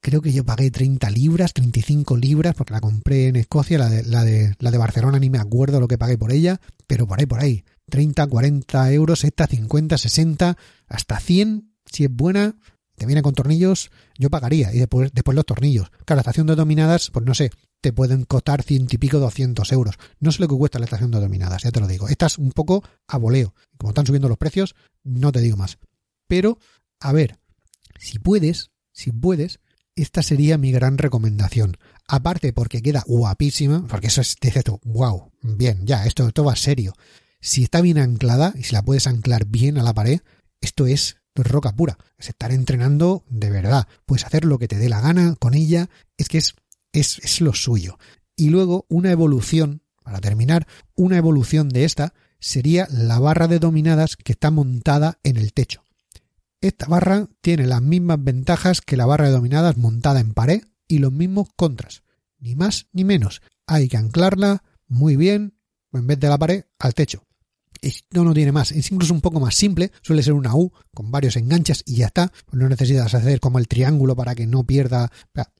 creo 0.00 0.22
que 0.22 0.32
yo 0.32 0.44
pagué 0.44 0.70
30 0.70 1.10
libras, 1.10 1.52
35 1.52 2.16
libras, 2.16 2.54
porque 2.54 2.74
la 2.74 2.80
compré 2.80 3.26
en 3.26 3.36
Escocia, 3.36 3.78
la 3.78 3.88
de, 3.88 4.04
la 4.04 4.22
de, 4.22 4.54
la 4.60 4.70
de 4.70 4.78
Barcelona 4.78 5.18
ni 5.18 5.28
me 5.28 5.38
acuerdo 5.38 5.80
lo 5.80 5.88
que 5.88 5.98
pagué 5.98 6.16
por 6.16 6.30
ella, 6.30 6.60
pero 6.86 7.08
por 7.08 7.18
ahí, 7.18 7.26
por 7.26 7.40
ahí, 7.40 7.64
30, 7.90 8.28
40 8.28 8.92
euros, 8.92 9.24
esta 9.24 9.48
50, 9.48 9.98
60, 9.98 10.56
hasta 10.86 11.18
100, 11.18 11.72
si 11.84 12.04
es 12.04 12.10
buena, 12.12 12.54
te 12.96 13.06
viene 13.06 13.22
con 13.22 13.34
tornillos, 13.34 13.90
yo 14.18 14.30
pagaría. 14.30 14.72
Y 14.72 14.78
después, 14.78 15.10
después 15.12 15.34
los 15.34 15.46
tornillos. 15.46 15.90
Claro, 16.04 16.16
la 16.16 16.20
estación 16.20 16.46
de 16.46 16.54
dominadas, 16.54 17.10
pues 17.10 17.24
no 17.24 17.34
sé, 17.34 17.50
te 17.80 17.92
pueden 17.92 18.24
costar 18.24 18.62
ciento 18.62 18.94
y 18.94 18.98
pico, 18.98 19.18
doscientos 19.18 19.72
euros. 19.72 19.96
No 20.20 20.30
sé 20.30 20.40
lo 20.40 20.48
que 20.48 20.56
cuesta 20.56 20.78
la 20.78 20.84
estación 20.84 21.10
de 21.10 21.20
dominadas, 21.20 21.62
ya 21.62 21.70
te 21.72 21.80
lo 21.80 21.88
digo. 21.88 22.08
Estás 22.08 22.38
un 22.38 22.52
poco 22.52 22.84
a 23.08 23.18
voleo. 23.18 23.54
Como 23.76 23.90
están 23.90 24.06
subiendo 24.06 24.28
los 24.28 24.38
precios, 24.38 24.74
no 25.02 25.32
te 25.32 25.40
digo 25.40 25.56
más. 25.56 25.78
Pero, 26.28 26.58
a 27.00 27.12
ver, 27.12 27.38
si 27.98 28.18
puedes, 28.18 28.70
si 28.92 29.10
puedes, 29.10 29.58
esta 29.96 30.22
sería 30.22 30.58
mi 30.58 30.72
gran 30.72 30.98
recomendación. 30.98 31.76
Aparte 32.06 32.52
porque 32.52 32.82
queda 32.82 33.04
guapísima, 33.06 33.86
porque 33.88 34.08
eso 34.08 34.20
es, 34.20 34.36
dices 34.40 34.64
tú, 34.64 34.80
wow, 34.84 35.32
bien, 35.42 35.86
ya, 35.86 36.06
esto, 36.06 36.26
esto 36.26 36.44
va 36.44 36.56
serio. 36.56 36.94
Si 37.40 37.64
está 37.64 37.80
bien 37.80 37.98
anclada 37.98 38.54
y 38.56 38.62
si 38.62 38.74
la 38.74 38.82
puedes 38.82 39.06
anclar 39.06 39.46
bien 39.46 39.76
a 39.76 39.82
la 39.82 39.94
pared, 39.94 40.20
esto 40.60 40.86
es 40.86 41.16
roca 41.34 41.74
pura. 41.74 41.98
Es 42.18 42.28
estar 42.28 42.52
entrenando 42.52 43.24
de 43.28 43.50
verdad. 43.50 43.88
Puedes 44.06 44.24
hacer 44.24 44.44
lo 44.44 44.58
que 44.58 44.68
te 44.68 44.78
dé 44.78 44.88
la 44.88 45.00
gana 45.00 45.36
con 45.38 45.54
ella. 45.54 45.88
Es 46.16 46.28
que 46.28 46.38
es, 46.38 46.54
es, 46.92 47.18
es 47.18 47.40
lo 47.40 47.54
suyo. 47.54 47.98
Y 48.36 48.50
luego 48.50 48.86
una 48.88 49.10
evolución, 49.10 49.82
para 50.02 50.20
terminar, 50.20 50.66
una 50.94 51.16
evolución 51.16 51.68
de 51.68 51.84
esta 51.84 52.14
sería 52.38 52.88
la 52.90 53.18
barra 53.18 53.46
de 53.46 53.58
dominadas 53.58 54.16
que 54.16 54.32
está 54.32 54.50
montada 54.50 55.18
en 55.22 55.36
el 55.36 55.52
techo. 55.52 55.84
Esta 56.60 56.86
barra 56.86 57.28
tiene 57.40 57.66
las 57.66 57.82
mismas 57.82 58.22
ventajas 58.22 58.80
que 58.80 58.96
la 58.96 59.06
barra 59.06 59.26
de 59.26 59.32
dominadas 59.32 59.76
montada 59.76 60.20
en 60.20 60.32
pared 60.32 60.62
y 60.88 60.98
los 60.98 61.12
mismos 61.12 61.48
contras. 61.56 62.02
Ni 62.38 62.54
más 62.54 62.86
ni 62.92 63.04
menos. 63.04 63.42
Hay 63.66 63.88
que 63.88 63.96
anclarla 63.96 64.62
muy 64.88 65.16
bien, 65.16 65.54
en 65.92 66.06
vez 66.06 66.20
de 66.20 66.28
la 66.28 66.38
pared, 66.38 66.64
al 66.78 66.94
techo. 66.94 67.24
Esto 67.82 68.22
no 68.22 68.32
tiene 68.32 68.52
más, 68.52 68.70
es 68.70 68.92
incluso 68.92 69.12
un 69.12 69.20
poco 69.20 69.40
más 69.40 69.56
simple, 69.56 69.90
suele 70.02 70.22
ser 70.22 70.34
una 70.34 70.54
U 70.54 70.72
con 70.94 71.10
varios 71.10 71.36
enganches 71.36 71.82
y 71.84 71.96
ya 71.96 72.06
está, 72.06 72.32
no 72.52 72.68
necesitas 72.68 73.12
hacer 73.12 73.40
como 73.40 73.58
el 73.58 73.66
triángulo 73.66 74.14
para 74.14 74.36
que 74.36 74.46
no 74.46 74.64
pierda, 74.64 75.10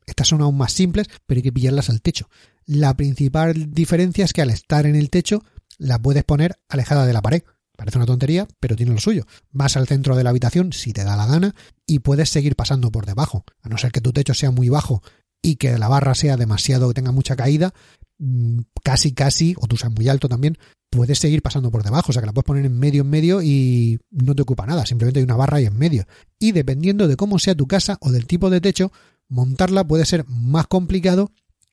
estas 0.07 0.29
son 0.29 0.41
aún 0.41 0.57
más 0.57 0.73
simples, 0.73 1.09
pero 1.27 1.41
hay 1.41 1.43
que 1.43 1.53
pillarlas 1.53 1.91
al 1.91 2.01
techo. 2.01 2.29
La 2.65 2.97
principal 2.97 3.73
diferencia 3.73 4.25
es 4.25 4.33
que 4.33 4.41
al 4.41 4.51
estar 4.51 4.87
en 4.87 4.95
el 4.95 5.11
techo 5.11 5.43
la 5.79 5.99
puedes 6.01 6.23
poner 6.23 6.61
alejada 6.69 7.07
de 7.07 7.13
la 7.13 7.23
pared. 7.23 7.43
Parece 7.77 7.99
una 7.99 8.07
tontería, 8.07 8.47
pero 8.61 8.77
tiene 8.77 8.93
lo 8.93 9.01
suyo. 9.01 9.27
Vas 9.51 9.77
al 9.77 9.89
centro 9.89 10.15
de 10.15 10.23
la 10.23 10.31
habitación 10.31 10.73
si 10.73 10.93
te 10.93 11.03
da 11.03 11.17
la 11.17 11.27
gana 11.27 11.57
y 11.87 11.99
puedes 11.99 12.31
seguir 12.31 12.55
pasando 12.55 12.93
por 12.93 13.05
debajo. 13.05 13.45
A 13.63 13.69
no 13.69 13.79
ser 13.79 13.91
que 13.91 14.01
tu 14.01 14.13
techo 14.13 14.35
sea 14.35 14.53
muy 14.53 14.69
bajo 14.69 15.03
y 15.43 15.57
que 15.57 15.77
la 15.77 15.89
barra 15.89 16.15
sea 16.15 16.37
demasiado 16.37 16.87
que 16.89 16.95
tenga 16.95 17.11
mucha 17.11 17.35
caída, 17.35 17.75
mm, 18.19 18.61
casi 18.85 19.13
casi, 19.13 19.57
o 19.59 19.67
tú 19.67 19.77
seas 19.77 19.93
muy 19.93 20.09
alto 20.09 20.29
también, 20.29 20.57
puedes 20.93 21.19
seguir 21.19 21.41
pasando 21.41 21.71
por 21.71 21.83
debajo, 21.83 22.11
o 22.11 22.13
sea 22.13 22.21
que 22.21 22.27
la 22.27 22.35
puedes 22.35 22.45
poner 22.45 22.67
en 22.67 22.79
medio 22.79 23.01
en 23.01 23.09
medio 23.09 23.41
y 23.41 23.99
no 24.11 24.35
te 24.35 24.43
ocupa 24.43 24.67
nada, 24.67 24.85
simplemente 24.85 25.21
hay 25.21 25.25
una 25.25 25.37
barra 25.37 25.57
ahí 25.57 25.65
en 25.65 25.79
medio. 25.79 26.05
Y 26.39 26.53
dependiendo 26.53 27.09
de 27.09 27.17
cómo 27.17 27.39
sea 27.39 27.55
tu 27.55 27.67
casa 27.67 27.97
o 28.03 28.13
del 28.13 28.27
tipo 28.27 28.51
de 28.51 28.61
techo, 28.61 28.93
montarla 29.29 29.87
puede 29.87 30.05
ser 30.05 30.27
más 30.29 30.67
complicado 30.67 31.33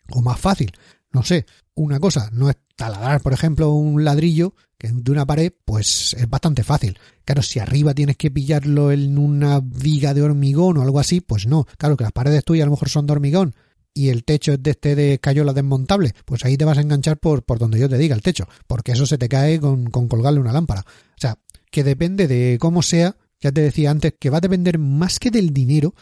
o 0.09 0.21
más 0.21 0.39
fácil. 0.39 0.71
No 1.11 1.23
sé, 1.23 1.45
una 1.75 1.99
cosa 1.99 2.29
no 2.31 2.49
es 2.49 2.55
taladrar, 2.77 3.21
por 3.21 3.33
ejemplo, 3.33 3.71
un 3.71 4.05
ladrillo 4.05 4.53
que 4.77 4.87
de 4.87 5.11
una 5.11 5.25
pared, 5.25 5.51
pues 5.65 6.13
es 6.13 6.29
bastante 6.29 6.63
fácil. 6.63 6.97
Claro, 7.25 7.41
si 7.41 7.59
arriba 7.59 7.93
tienes 7.93 8.15
que 8.15 8.31
pillarlo 8.31 8.93
en 8.93 9.17
una 9.17 9.59
viga 9.61 10.13
de 10.13 10.21
hormigón 10.21 10.77
o 10.77 10.81
algo 10.81 10.99
así, 10.99 11.19
pues 11.19 11.45
no. 11.45 11.67
Claro 11.77 11.97
que 11.97 12.05
las 12.05 12.13
paredes 12.13 12.45
tuyas 12.45 12.63
a 12.63 12.67
lo 12.67 12.71
mejor 12.71 12.87
son 12.87 13.05
de 13.05 13.11
hormigón 13.11 13.53
y 13.93 14.09
el 14.09 14.23
techo 14.23 14.53
es 14.53 14.63
de 14.63 14.71
este 14.71 14.95
de 14.95 15.19
cayola 15.19 15.53
desmontable, 15.53 16.13
pues 16.25 16.45
ahí 16.45 16.57
te 16.57 16.65
vas 16.65 16.77
a 16.77 16.81
enganchar 16.81 17.17
por, 17.17 17.43
por 17.43 17.59
donde 17.59 17.79
yo 17.79 17.89
te 17.89 17.97
diga 17.97 18.15
el 18.15 18.21
techo, 18.21 18.47
porque 18.67 18.93
eso 18.93 19.05
se 19.05 19.17
te 19.17 19.29
cae 19.29 19.59
con, 19.59 19.89
con 19.89 20.07
colgarle 20.07 20.39
una 20.39 20.53
lámpara. 20.53 20.81
O 20.81 21.19
sea, 21.19 21.37
que 21.71 21.83
depende 21.83 22.27
de 22.27 22.57
cómo 22.59 22.81
sea, 22.81 23.17
ya 23.39 23.51
te 23.51 23.61
decía 23.61 23.91
antes, 23.91 24.13
que 24.19 24.29
va 24.29 24.37
a 24.37 24.41
depender 24.41 24.79
más 24.79 25.19
que 25.19 25.31
del 25.31 25.53
dinero, 25.53 25.93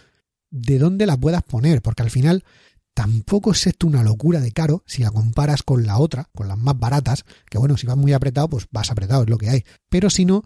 de 0.50 0.80
dónde 0.80 1.06
la 1.06 1.17
puedas 1.17 1.43
poner, 1.43 1.82
porque 1.82 2.04
al 2.04 2.10
final 2.10 2.43
tampoco 2.93 3.52
es 3.52 3.67
esto 3.67 3.86
una 3.86 4.04
locura 4.04 4.39
de 4.39 4.52
caro 4.52 4.84
si 4.88 5.04
la 5.04 5.12
comparas 5.12 5.62
con 5.62 5.86
la 5.86 6.00
otra, 6.00 6.30
con 6.34 6.47
las 6.47 6.58
más 6.58 6.80
baratas, 6.80 7.26
que 7.50 7.58
bueno, 7.58 7.78
si 7.78 7.86
vas 7.86 7.97
muy 7.97 8.13
apretado, 8.13 8.50
pues 8.50 8.67
vas 8.71 8.91
apretado, 8.91 9.23
es 9.23 9.30
lo 9.30 9.38
que 9.38 9.50
hay. 9.50 9.63
Pero 9.89 10.10
si 10.10 10.26
no, 10.26 10.43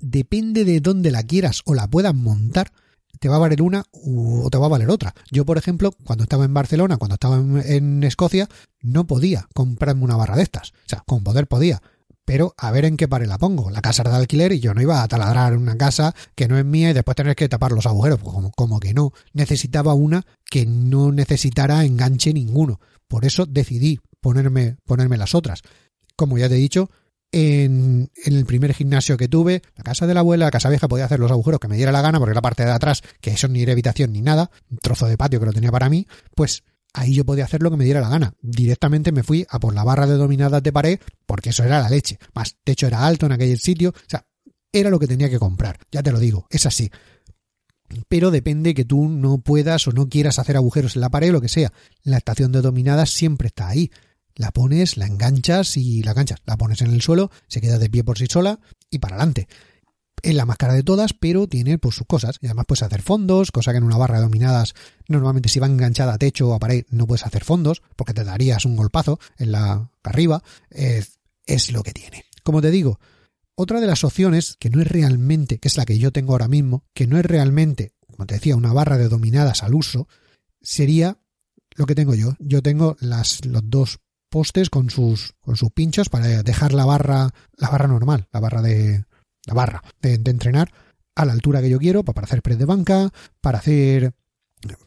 depende 0.00 0.64
de 0.64 0.80
dónde 0.80 1.10
la 1.10 1.22
quieras 1.22 1.62
o 1.64 1.74
la 1.74 1.88
puedas 1.88 2.14
montar, 2.14 2.72
te 3.18 3.28
va 3.28 3.36
a 3.36 3.40
valer 3.40 3.62
una 3.62 3.84
o 3.92 4.48
te 4.50 4.58
va 4.58 4.66
a 4.66 4.70
valer 4.70 4.90
otra. 4.90 5.14
Yo, 5.30 5.44
por 5.44 5.58
ejemplo, 5.58 5.92
cuando 6.04 6.24
estaba 6.24 6.44
en 6.44 6.54
Barcelona, 6.54 6.96
cuando 6.96 7.14
estaba 7.14 7.36
en, 7.38 8.02
Escocia, 8.04 8.48
no 8.80 9.06
podía 9.06 9.48
comprarme 9.54 10.04
una 10.04 10.16
barra 10.16 10.36
de 10.36 10.42
estas. 10.42 10.70
O 10.70 10.88
sea, 10.88 11.02
con 11.06 11.22
poder 11.22 11.46
podía. 11.46 11.82
Pero 12.24 12.54
a 12.56 12.70
ver 12.70 12.84
en 12.84 12.96
qué 12.96 13.08
pared 13.08 13.26
la 13.26 13.38
pongo. 13.38 13.70
La 13.70 13.82
casa 13.82 14.02
era 14.02 14.12
de 14.12 14.18
alquiler 14.18 14.52
y 14.52 14.60
yo 14.60 14.72
no 14.72 14.80
iba 14.80 15.02
a 15.02 15.08
taladrar 15.08 15.56
una 15.56 15.76
casa 15.76 16.14
que 16.34 16.46
no 16.46 16.58
es 16.58 16.64
mía 16.64 16.90
y 16.90 16.92
después 16.92 17.16
tener 17.16 17.34
que 17.34 17.48
tapar 17.48 17.72
los 17.72 17.86
agujeros. 17.86 18.20
Pues 18.20 18.32
como, 18.32 18.52
como 18.52 18.78
que 18.78 18.94
no. 18.94 19.12
Necesitaba 19.32 19.94
una 19.94 20.24
que 20.44 20.64
no 20.66 21.12
necesitara 21.12 21.84
enganche 21.84 22.32
ninguno. 22.32 22.80
Por 23.08 23.24
eso 23.24 23.46
decidí 23.46 23.98
ponerme, 24.20 24.76
ponerme 24.84 25.16
las 25.16 25.34
otras. 25.34 25.62
Como 26.16 26.38
ya 26.38 26.48
te 26.48 26.54
he 26.54 26.58
dicho, 26.58 26.90
en, 27.32 28.10
el 28.24 28.44
primer 28.44 28.74
gimnasio 28.74 29.16
que 29.16 29.28
tuve, 29.28 29.62
la 29.76 29.84
casa 29.84 30.06
de 30.06 30.14
la 30.14 30.20
abuela, 30.20 30.46
la 30.46 30.50
casa 30.50 30.68
vieja, 30.68 30.88
podía 30.88 31.04
hacer 31.04 31.20
los 31.20 31.30
agujeros 31.30 31.60
que 31.60 31.68
me 31.68 31.76
diera 31.76 31.92
la 31.92 32.02
gana, 32.02 32.18
porque 32.18 32.34
la 32.34 32.42
parte 32.42 32.64
de 32.64 32.72
atrás, 32.72 33.02
que 33.20 33.30
eso 33.30 33.48
ni 33.48 33.62
era 33.62 33.72
habitación 33.72 34.12
ni 34.12 34.20
nada, 34.20 34.50
un 34.70 34.78
trozo 34.78 35.06
de 35.06 35.16
patio 35.16 35.40
que 35.40 35.46
lo 35.46 35.52
tenía 35.52 35.70
para 35.70 35.88
mí, 35.88 36.06
pues 36.34 36.64
ahí 36.92 37.14
yo 37.14 37.24
podía 37.24 37.44
hacer 37.44 37.62
lo 37.62 37.70
que 37.70 37.76
me 37.76 37.84
diera 37.84 38.00
la 38.00 38.08
gana. 38.08 38.34
Directamente 38.40 39.12
me 39.12 39.22
fui 39.22 39.46
a 39.48 39.60
por 39.60 39.74
la 39.74 39.84
barra 39.84 40.06
de 40.06 40.14
dominadas 40.14 40.62
de 40.62 40.72
pared, 40.72 40.98
porque 41.26 41.50
eso 41.50 41.62
era 41.62 41.80
la 41.80 41.90
leche. 41.90 42.18
Más 42.34 42.56
techo 42.64 42.86
era 42.86 43.06
alto 43.06 43.26
en 43.26 43.32
aquel 43.32 43.58
sitio, 43.58 43.90
o 43.90 44.08
sea, 44.08 44.26
era 44.72 44.90
lo 44.90 44.98
que 44.98 45.06
tenía 45.06 45.30
que 45.30 45.38
comprar, 45.38 45.78
ya 45.90 46.02
te 46.02 46.12
lo 46.12 46.18
digo, 46.18 46.46
es 46.50 46.66
así. 46.66 46.90
Pero 48.08 48.30
depende 48.30 48.72
que 48.72 48.84
tú 48.84 49.08
no 49.08 49.38
puedas 49.38 49.88
o 49.88 49.92
no 49.92 50.08
quieras 50.08 50.38
hacer 50.38 50.56
agujeros 50.56 50.94
en 50.94 51.00
la 51.00 51.10
pared 51.10 51.30
o 51.30 51.32
lo 51.32 51.40
que 51.40 51.48
sea. 51.48 51.72
La 52.04 52.18
estación 52.18 52.52
de 52.52 52.60
dominadas 52.60 53.10
siempre 53.10 53.48
está 53.48 53.66
ahí 53.66 53.90
la 54.40 54.52
pones, 54.52 54.96
la 54.96 55.06
enganchas 55.06 55.76
y 55.76 56.02
la 56.02 56.12
enganchas. 56.12 56.40
La 56.46 56.56
pones 56.56 56.80
en 56.80 56.90
el 56.90 57.02
suelo, 57.02 57.30
se 57.46 57.60
queda 57.60 57.78
de 57.78 57.90
pie 57.90 58.02
por 58.02 58.18
sí 58.18 58.26
sola 58.26 58.58
y 58.88 58.98
para 58.98 59.16
adelante. 59.16 59.48
Es 60.22 60.34
la 60.34 60.46
más 60.46 60.56
cara 60.56 60.72
de 60.72 60.82
todas, 60.82 61.12
pero 61.12 61.46
tiene 61.46 61.78
pues 61.78 61.94
sus 61.94 62.06
cosas. 62.06 62.38
Y 62.40 62.46
además 62.46 62.64
puedes 62.66 62.82
hacer 62.82 63.02
fondos, 63.02 63.52
cosa 63.52 63.72
que 63.72 63.78
en 63.78 63.84
una 63.84 63.98
barra 63.98 64.16
de 64.16 64.22
dominadas, 64.22 64.74
normalmente 65.08 65.50
si 65.50 65.60
va 65.60 65.66
enganchada 65.66 66.14
a 66.14 66.18
techo 66.18 66.48
o 66.48 66.54
a 66.54 66.58
pared, 66.58 66.86
no 66.88 67.06
puedes 67.06 67.26
hacer 67.26 67.44
fondos, 67.44 67.82
porque 67.96 68.14
te 68.14 68.24
darías 68.24 68.64
un 68.64 68.76
golpazo 68.76 69.20
en 69.36 69.52
la 69.52 69.90
arriba. 70.02 70.42
Es, 70.70 71.18
es 71.44 71.70
lo 71.70 71.82
que 71.82 71.92
tiene. 71.92 72.24
Como 72.42 72.62
te 72.62 72.70
digo, 72.70 72.98
otra 73.54 73.78
de 73.78 73.86
las 73.86 74.04
opciones, 74.04 74.56
que 74.58 74.70
no 74.70 74.80
es 74.80 74.88
realmente, 74.88 75.58
que 75.58 75.68
es 75.68 75.76
la 75.76 75.84
que 75.84 75.98
yo 75.98 76.12
tengo 76.12 76.32
ahora 76.32 76.48
mismo, 76.48 76.84
que 76.94 77.06
no 77.06 77.18
es 77.18 77.26
realmente, 77.26 77.92
como 78.06 78.24
te 78.24 78.34
decía, 78.34 78.56
una 78.56 78.72
barra 78.72 78.96
de 78.96 79.08
dominadas 79.08 79.62
al 79.62 79.74
uso, 79.74 80.08
sería 80.62 81.18
lo 81.76 81.84
que 81.84 81.94
tengo 81.94 82.14
yo. 82.14 82.36
Yo 82.38 82.62
tengo 82.62 82.96
las, 83.00 83.44
los 83.44 83.62
dos 83.64 84.00
postes 84.30 84.70
con 84.70 84.88
sus, 84.88 85.34
con 85.40 85.56
sus 85.56 85.70
pinchos 85.72 86.08
para 86.08 86.42
dejar 86.42 86.72
la 86.72 86.86
barra, 86.86 87.30
la 87.56 87.68
barra 87.68 87.88
normal, 87.88 88.28
la 88.32 88.40
barra 88.40 88.62
de, 88.62 89.04
la 89.46 89.54
barra 89.54 89.82
de, 90.00 90.14
entrenar 90.14 90.72
a 91.14 91.24
la 91.24 91.32
altura 91.32 91.60
que 91.60 91.68
yo 91.68 91.78
quiero, 91.78 92.04
para 92.04 92.24
hacer 92.24 92.40
press 92.40 92.58
de 92.58 92.64
banca, 92.64 93.10
para 93.40 93.58
hacer, 93.58 94.14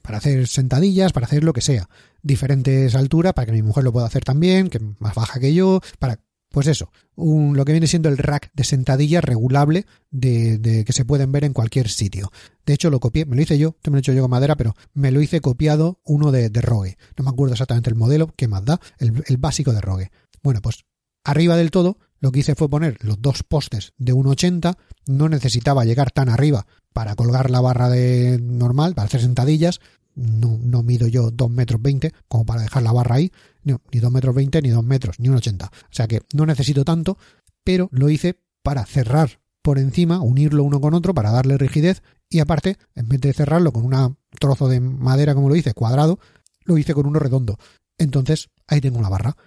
para 0.01 0.17
hacer 0.17 0.47
sentadillas, 0.47 1.13
para 1.13 1.27
hacer 1.27 1.43
lo 1.43 1.53
que 1.53 1.61
sea. 1.61 1.89
Diferentes 2.21 2.95
alturas 2.95 3.33
para 3.33 3.45
que 3.45 3.51
mi 3.51 3.61
mujer 3.61 3.83
lo 3.83 3.91
pueda 3.91 4.07
hacer 4.07 4.23
también, 4.23 4.69
que 4.69 4.79
más 4.99 5.13
baja 5.13 5.39
que 5.39 5.53
yo, 5.53 5.81
para 5.99 6.19
pues 6.53 6.67
eso, 6.67 6.91
un, 7.15 7.57
lo 7.57 7.65
que 7.65 7.71
viene 7.71 7.87
siendo 7.87 8.09
el 8.09 8.17
rack 8.19 8.51
de 8.53 8.63
sentadilla 8.63 9.21
regulable 9.21 9.87
de, 10.11 10.59
de, 10.59 10.85
que 10.85 10.93
se 10.93 11.03
pueden 11.03 11.31
ver 11.31 11.45
en 11.45 11.51
cualquier 11.51 11.89
sitio. 11.89 12.31
De 12.63 12.73
hecho, 12.73 12.91
lo 12.91 12.99
copié, 12.99 13.25
me 13.25 13.35
lo 13.35 13.41
hice 13.41 13.57
yo, 13.57 13.69
esto 13.69 13.89
me 13.89 13.95
lo 13.95 13.97
he 13.97 14.01
hecho 14.01 14.13
yo 14.13 14.21
con 14.21 14.29
madera, 14.29 14.55
pero 14.55 14.75
me 14.93 15.09
lo 15.09 15.19
hice 15.19 15.41
copiado 15.41 15.99
uno 16.05 16.31
de, 16.31 16.51
de 16.51 16.61
Rogue. 16.61 16.99
No 17.17 17.23
me 17.23 17.31
acuerdo 17.31 17.53
exactamente 17.53 17.89
el 17.89 17.95
modelo, 17.95 18.31
qué 18.37 18.47
más 18.47 18.63
da, 18.63 18.79
el, 18.99 19.37
básico 19.37 19.73
de 19.73 19.81
Rogue. 19.81 20.11
Bueno, 20.43 20.61
pues 20.61 20.85
arriba 21.23 21.57
del 21.57 21.71
todo 21.71 21.97
lo 22.19 22.31
que 22.31 22.41
hice 22.41 22.53
fue 22.53 22.69
poner 22.69 22.99
los 23.01 23.19
dos 23.19 23.41
postes 23.41 23.93
de 23.97 24.13
1,80, 24.13 24.77
no 25.07 25.29
necesitaba 25.29 25.85
llegar 25.85 26.11
tan 26.11 26.29
arriba 26.29 26.67
para 26.93 27.15
colgar 27.15 27.49
la 27.49 27.61
barra 27.61 27.89
de 27.89 28.37
normal, 28.39 28.93
para 28.93 29.07
hacer 29.07 29.21
sentadillas, 29.21 29.79
no, 30.13 30.59
no 30.61 30.83
mido 30.83 31.07
yo 31.07 31.31
2 31.31 31.49
metros 31.49 31.81
20 31.81 32.13
como 32.27 32.45
para 32.45 32.61
dejar 32.61 32.83
la 32.83 32.91
barra 32.91 33.15
ahí, 33.15 33.31
ni 33.63 33.99
2 33.99 34.11
metros 34.11 34.35
20 34.35 34.61
ni 34.61 34.69
2 34.69 34.83
metros, 34.83 35.19
ni 35.19 35.29
un 35.29 35.35
80. 35.35 35.65
O 35.65 35.69
sea 35.89 36.07
que 36.07 36.21
no 36.33 36.45
necesito 36.45 36.83
tanto, 36.85 37.17
pero 37.63 37.89
lo 37.91 38.09
hice 38.09 38.39
para 38.61 38.85
cerrar 38.85 39.39
por 39.61 39.79
encima, 39.79 40.21
unirlo 40.21 40.63
uno 40.63 40.81
con 40.81 40.93
otro 40.93 41.13
para 41.13 41.31
darle 41.31 41.57
rigidez 41.57 42.03
y 42.29 42.39
aparte, 42.39 42.77
en 42.95 43.07
vez 43.07 43.21
de 43.21 43.33
cerrarlo 43.33 43.71
con 43.71 43.85
un 43.85 44.17
trozo 44.39 44.67
de 44.67 44.79
madera 44.79 45.35
como 45.35 45.49
lo 45.49 45.55
hice, 45.55 45.73
cuadrado, 45.73 46.19
lo 46.65 46.77
hice 46.77 46.93
con 46.93 47.05
uno 47.05 47.19
redondo. 47.19 47.57
Entonces, 47.97 48.49
ahí 48.67 48.81
tengo 48.81 49.01
la 49.01 49.09
barra. 49.09 49.37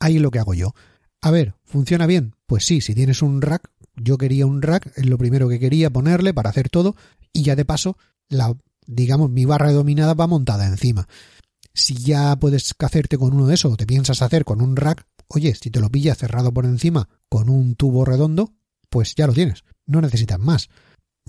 Ahí 0.00 0.16
es 0.16 0.22
lo 0.22 0.30
que 0.30 0.38
hago 0.38 0.54
yo. 0.54 0.74
A 1.20 1.30
ver, 1.30 1.54
¿funciona 1.64 2.06
bien? 2.06 2.34
Pues 2.46 2.64
sí, 2.64 2.80
si 2.80 2.94
tienes 2.94 3.22
un 3.22 3.42
rack, 3.42 3.70
yo 3.94 4.18
quería 4.18 4.46
un 4.46 4.62
rack, 4.62 4.92
es 4.96 5.06
lo 5.06 5.18
primero 5.18 5.48
que 5.48 5.58
quería 5.58 5.90
ponerle 5.90 6.34
para 6.34 6.50
hacer 6.50 6.68
todo 6.68 6.96
y 7.32 7.42
ya 7.42 7.56
de 7.56 7.64
paso 7.64 7.96
la 8.28 8.56
digamos, 8.86 9.30
mi 9.30 9.44
barra 9.44 9.72
dominada 9.72 10.14
va 10.14 10.26
montada 10.26 10.66
encima. 10.66 11.08
Si 11.76 11.94
ya 11.94 12.34
puedes 12.36 12.74
hacerte 12.78 13.18
con 13.18 13.34
uno 13.34 13.46
de 13.46 13.54
esos 13.54 13.70
o 13.70 13.76
te 13.76 13.86
piensas 13.86 14.22
hacer 14.22 14.46
con 14.46 14.62
un 14.62 14.76
rack, 14.76 15.06
oye, 15.28 15.54
si 15.54 15.70
te 15.70 15.78
lo 15.78 15.90
pillas 15.90 16.16
cerrado 16.16 16.52
por 16.52 16.64
encima 16.64 17.06
con 17.28 17.50
un 17.50 17.74
tubo 17.74 18.06
redondo, 18.06 18.54
pues 18.88 19.14
ya 19.14 19.26
lo 19.26 19.34
tienes. 19.34 19.62
No 19.84 20.00
necesitas 20.00 20.38
más. 20.38 20.70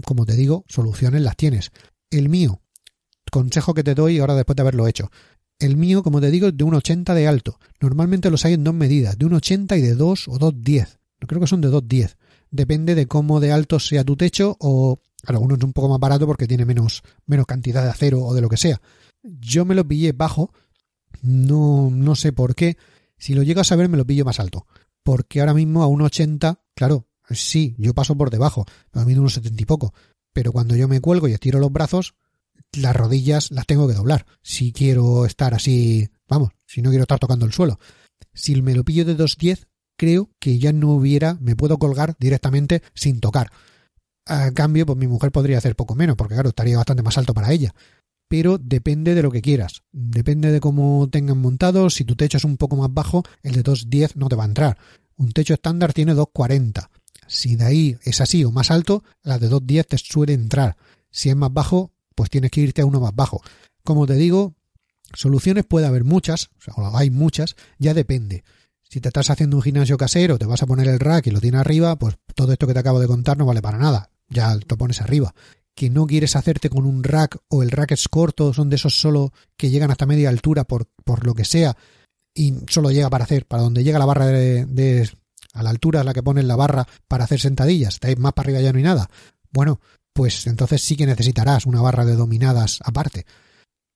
Como 0.06 0.26
te 0.26 0.38
digo, 0.38 0.64
soluciones 0.70 1.22
las 1.22 1.36
tienes. 1.36 1.72
El 2.10 2.30
mío, 2.30 2.62
consejo 3.30 3.74
que 3.74 3.84
te 3.84 3.94
doy 3.94 4.20
ahora 4.20 4.36
después 4.36 4.56
de 4.56 4.62
haberlo 4.62 4.88
hecho. 4.88 5.12
El 5.60 5.76
mío, 5.76 6.02
como 6.02 6.22
te 6.22 6.32
digo, 6.32 6.48
es 6.48 6.58
de 6.58 6.64
un 6.64 6.76
80 6.76 7.14
de 7.14 7.28
alto. 7.28 7.60
Normalmente 7.82 8.30
los 8.30 8.46
hay 8.46 8.54
en 8.54 8.64
dos 8.64 8.74
medidas, 8.74 9.18
de 9.18 9.26
un 9.26 9.34
80 9.34 9.76
y 9.76 9.82
de 9.82 9.96
2 9.96 10.30
o 10.30 10.40
2,10. 10.40 10.98
Creo 11.28 11.42
que 11.42 11.48
son 11.48 11.60
de 11.60 11.68
2,10. 11.68 12.16
Depende 12.52 12.96
de 12.96 13.06
cómo 13.06 13.42
de 13.42 13.52
alto 13.52 13.80
sea 13.80 14.06
tu 14.06 14.16
techo 14.16 14.56
o 14.62 15.02
uno 15.40 15.56
es 15.56 15.64
un 15.64 15.74
poco 15.74 15.90
más 15.90 16.00
barato 16.00 16.26
porque 16.26 16.48
tiene 16.48 16.64
menos, 16.64 17.04
menos 17.26 17.46
cantidad 17.46 17.84
de 17.84 17.90
acero 17.90 18.22
o 18.22 18.34
de 18.34 18.42
lo 18.42 18.48
que 18.48 18.56
sea. 18.56 18.80
Yo 19.28 19.66
me 19.66 19.76
lo 19.76 19.88
pillé 19.88 20.14
bajo, 20.14 20.52
no, 21.22 21.90
no 21.92 22.16
sé 22.16 22.32
por 22.32 22.56
qué. 22.56 22.78
Si 23.18 23.34
lo 23.34 23.44
llego 23.44 23.62
a 23.62 23.66
saber, 23.66 23.90
me 23.90 23.98
lo 23.98 24.06
pillo 24.06 24.26
más 24.26 24.40
alto. 24.40 24.68
Porque 25.04 25.40
ahora 25.40 25.54
mismo 25.54 25.84
a 25.84 25.88
un 25.88 26.02
80, 26.02 26.64
claro, 26.76 27.08
sí, 27.30 27.76
yo 27.78 27.94
paso 27.94 28.16
por 28.16 28.30
debajo, 28.30 28.66
a 28.94 29.06
mí 29.06 29.14
de 29.14 29.20
unos 29.20 29.34
70 29.34 29.62
y 29.62 29.66
poco. 29.66 29.94
Pero 30.34 30.52
cuando 30.52 30.76
yo 30.76 30.88
me 30.88 31.02
cuelgo 31.02 31.28
y 31.28 31.34
estiro 31.34 31.60
los 31.60 31.72
brazos, 31.72 32.16
las 32.74 32.96
rodillas 32.96 33.52
las 33.52 33.66
tengo 33.66 33.88
que 33.88 33.94
doblar. 33.94 34.26
Si 34.42 34.72
quiero 34.72 35.26
estar 35.26 35.54
así, 35.54 36.10
vamos, 36.28 36.52
si 36.66 36.82
no 36.82 36.90
quiero 36.90 37.04
estar 37.04 37.20
tocando 37.20 37.46
el 37.46 37.54
suelo. 37.54 37.80
Si 38.34 38.62
me 38.62 38.76
lo 38.76 38.84
pillo 38.84 39.06
de 39.06 39.16
210, 39.16 39.68
creo 39.98 40.30
que 40.40 40.60
ya 40.60 40.72
no 40.72 40.92
hubiera, 40.92 41.36
me 41.42 41.56
puedo 41.56 41.78
colgar 41.78 42.16
directamente 42.20 42.84
sin 42.94 43.20
tocar. 43.20 43.52
A 44.26 44.52
cambio, 44.52 44.86
pues 44.86 44.98
mi 44.98 45.08
mujer 45.08 45.32
podría 45.32 45.58
hacer 45.58 45.76
poco 45.76 45.96
menos, 45.96 46.16
porque 46.16 46.36
claro, 46.36 46.50
estaría 46.50 46.78
bastante 46.78 47.02
más 47.02 47.18
alto 47.18 47.34
para 47.34 47.52
ella. 47.52 47.74
Pero 48.28 48.58
depende 48.58 49.16
de 49.16 49.22
lo 49.22 49.32
que 49.32 49.42
quieras. 49.42 49.84
Depende 49.92 50.52
de 50.52 50.60
cómo 50.60 51.08
tengan 51.10 51.38
montado. 51.38 51.90
Si 51.90 52.04
tu 52.04 52.16
techo 52.16 52.38
es 52.38 52.44
un 52.44 52.58
poco 52.58 52.76
más 52.76 52.94
bajo, 52.94 53.24
el 53.42 53.54
de 53.54 53.64
2.10 53.64 54.16
no 54.16 54.28
te 54.28 54.36
va 54.36 54.44
a 54.44 54.48
entrar. 54.48 54.78
Un 55.16 55.32
techo 55.32 55.54
estándar 55.54 55.94
tiene 55.94 56.14
2.40. 56.14 56.90
Si 57.28 57.56
de 57.56 57.66
ahí 57.66 57.98
es 58.04 58.22
así 58.22 58.44
o 58.44 58.52
más 58.52 58.72
alto, 58.72 59.04
la 59.24 59.40
de 59.40 59.50
2.10 59.50 59.86
te 59.86 59.98
suele 59.98 60.34
entrar. 60.34 60.78
Si 61.10 61.30
es 61.30 61.36
más 61.36 61.54
bajo, 61.54 61.92
pues 62.16 62.30
tienes 62.30 62.52
que 62.52 62.62
irte 62.62 62.82
a 62.82 62.86
uno 62.86 63.00
más 63.00 63.16
bajo. 63.16 63.42
Como 63.84 64.06
te 64.06 64.16
digo, 64.16 64.56
soluciones 65.14 65.66
puede 65.66 65.88
haber 65.88 66.04
muchas, 66.04 66.50
o 66.58 66.62
sea, 66.62 66.74
hay 66.94 67.10
muchas, 67.10 67.56
ya 67.80 67.94
depende. 67.94 68.44
Si 68.84 69.02
te 69.02 69.10
estás 69.10 69.30
haciendo 69.30 69.58
un 69.58 69.64
gimnasio 69.64 69.98
casero, 69.98 70.38
te 70.38 70.46
vas 70.46 70.64
a 70.64 70.68
poner 70.68 70.88
el 70.88 71.00
rack 71.00 71.28
y 71.28 71.32
lo 71.32 71.42
tienes 71.42 71.62
arriba, 71.62 71.98
pues 71.98 72.16
todo 72.36 72.54
esto 72.54 72.68
que 72.68 72.74
te 72.74 72.80
acabo 72.80 73.00
de 73.00 73.08
contar 73.08 73.38
no 73.38 73.46
vale 73.46 73.62
para 73.62 73.78
nada 73.78 74.10
ya 74.30 74.56
lo 74.56 74.78
pones 74.78 75.02
arriba. 75.02 75.34
Que 75.78 75.92
no 75.92 76.08
quieres 76.08 76.36
hacerte 76.36 76.72
con 76.72 76.88
un 76.88 77.04
rack 77.04 77.38
o 77.50 77.62
el 77.62 77.70
rack 77.70 77.92
es 77.92 78.08
corto, 78.08 78.52
son 78.52 78.70
de 78.70 78.78
esos 78.78 79.00
solo 79.00 79.32
que 79.56 79.70
llegan 79.70 79.92
hasta 79.92 80.08
media 80.08 80.30
altura 80.30 80.64
por, 80.64 80.88
por 81.06 81.24
lo 81.24 81.36
que 81.36 81.46
sea 81.46 81.78
y 82.38 82.54
solo 82.70 82.92
llega 82.92 83.10
para 83.10 83.24
hacer, 83.24 83.46
para 83.46 83.64
donde 83.64 83.84
llega 83.84 84.00
la 84.00 84.06
barra 84.06 84.28
de, 84.28 85.10
a 85.54 85.64
la 85.64 85.72
altura 85.72 86.02
a 86.02 86.04
la 86.04 86.14
que 86.14 86.22
pones 86.22 86.46
la 86.46 86.56
barra 86.56 86.88
para 87.08 87.24
hacer 87.24 87.40
sentadillas, 87.40 87.96
estáis 87.96 88.18
más 88.20 88.34
para 88.34 88.48
arriba 88.48 88.62
ya 88.62 88.72
no 88.72 88.78
hay 88.78 88.84
nada. 88.84 89.10
Bueno, 89.52 89.80
pues 90.14 90.46
entonces 90.46 90.82
sí 90.82 90.96
que 90.96 91.08
necesitarás 91.08 91.66
una 91.66 91.82
barra 91.82 92.06
de 92.06 92.16
dominadas 92.16 92.80
aparte. 92.84 93.26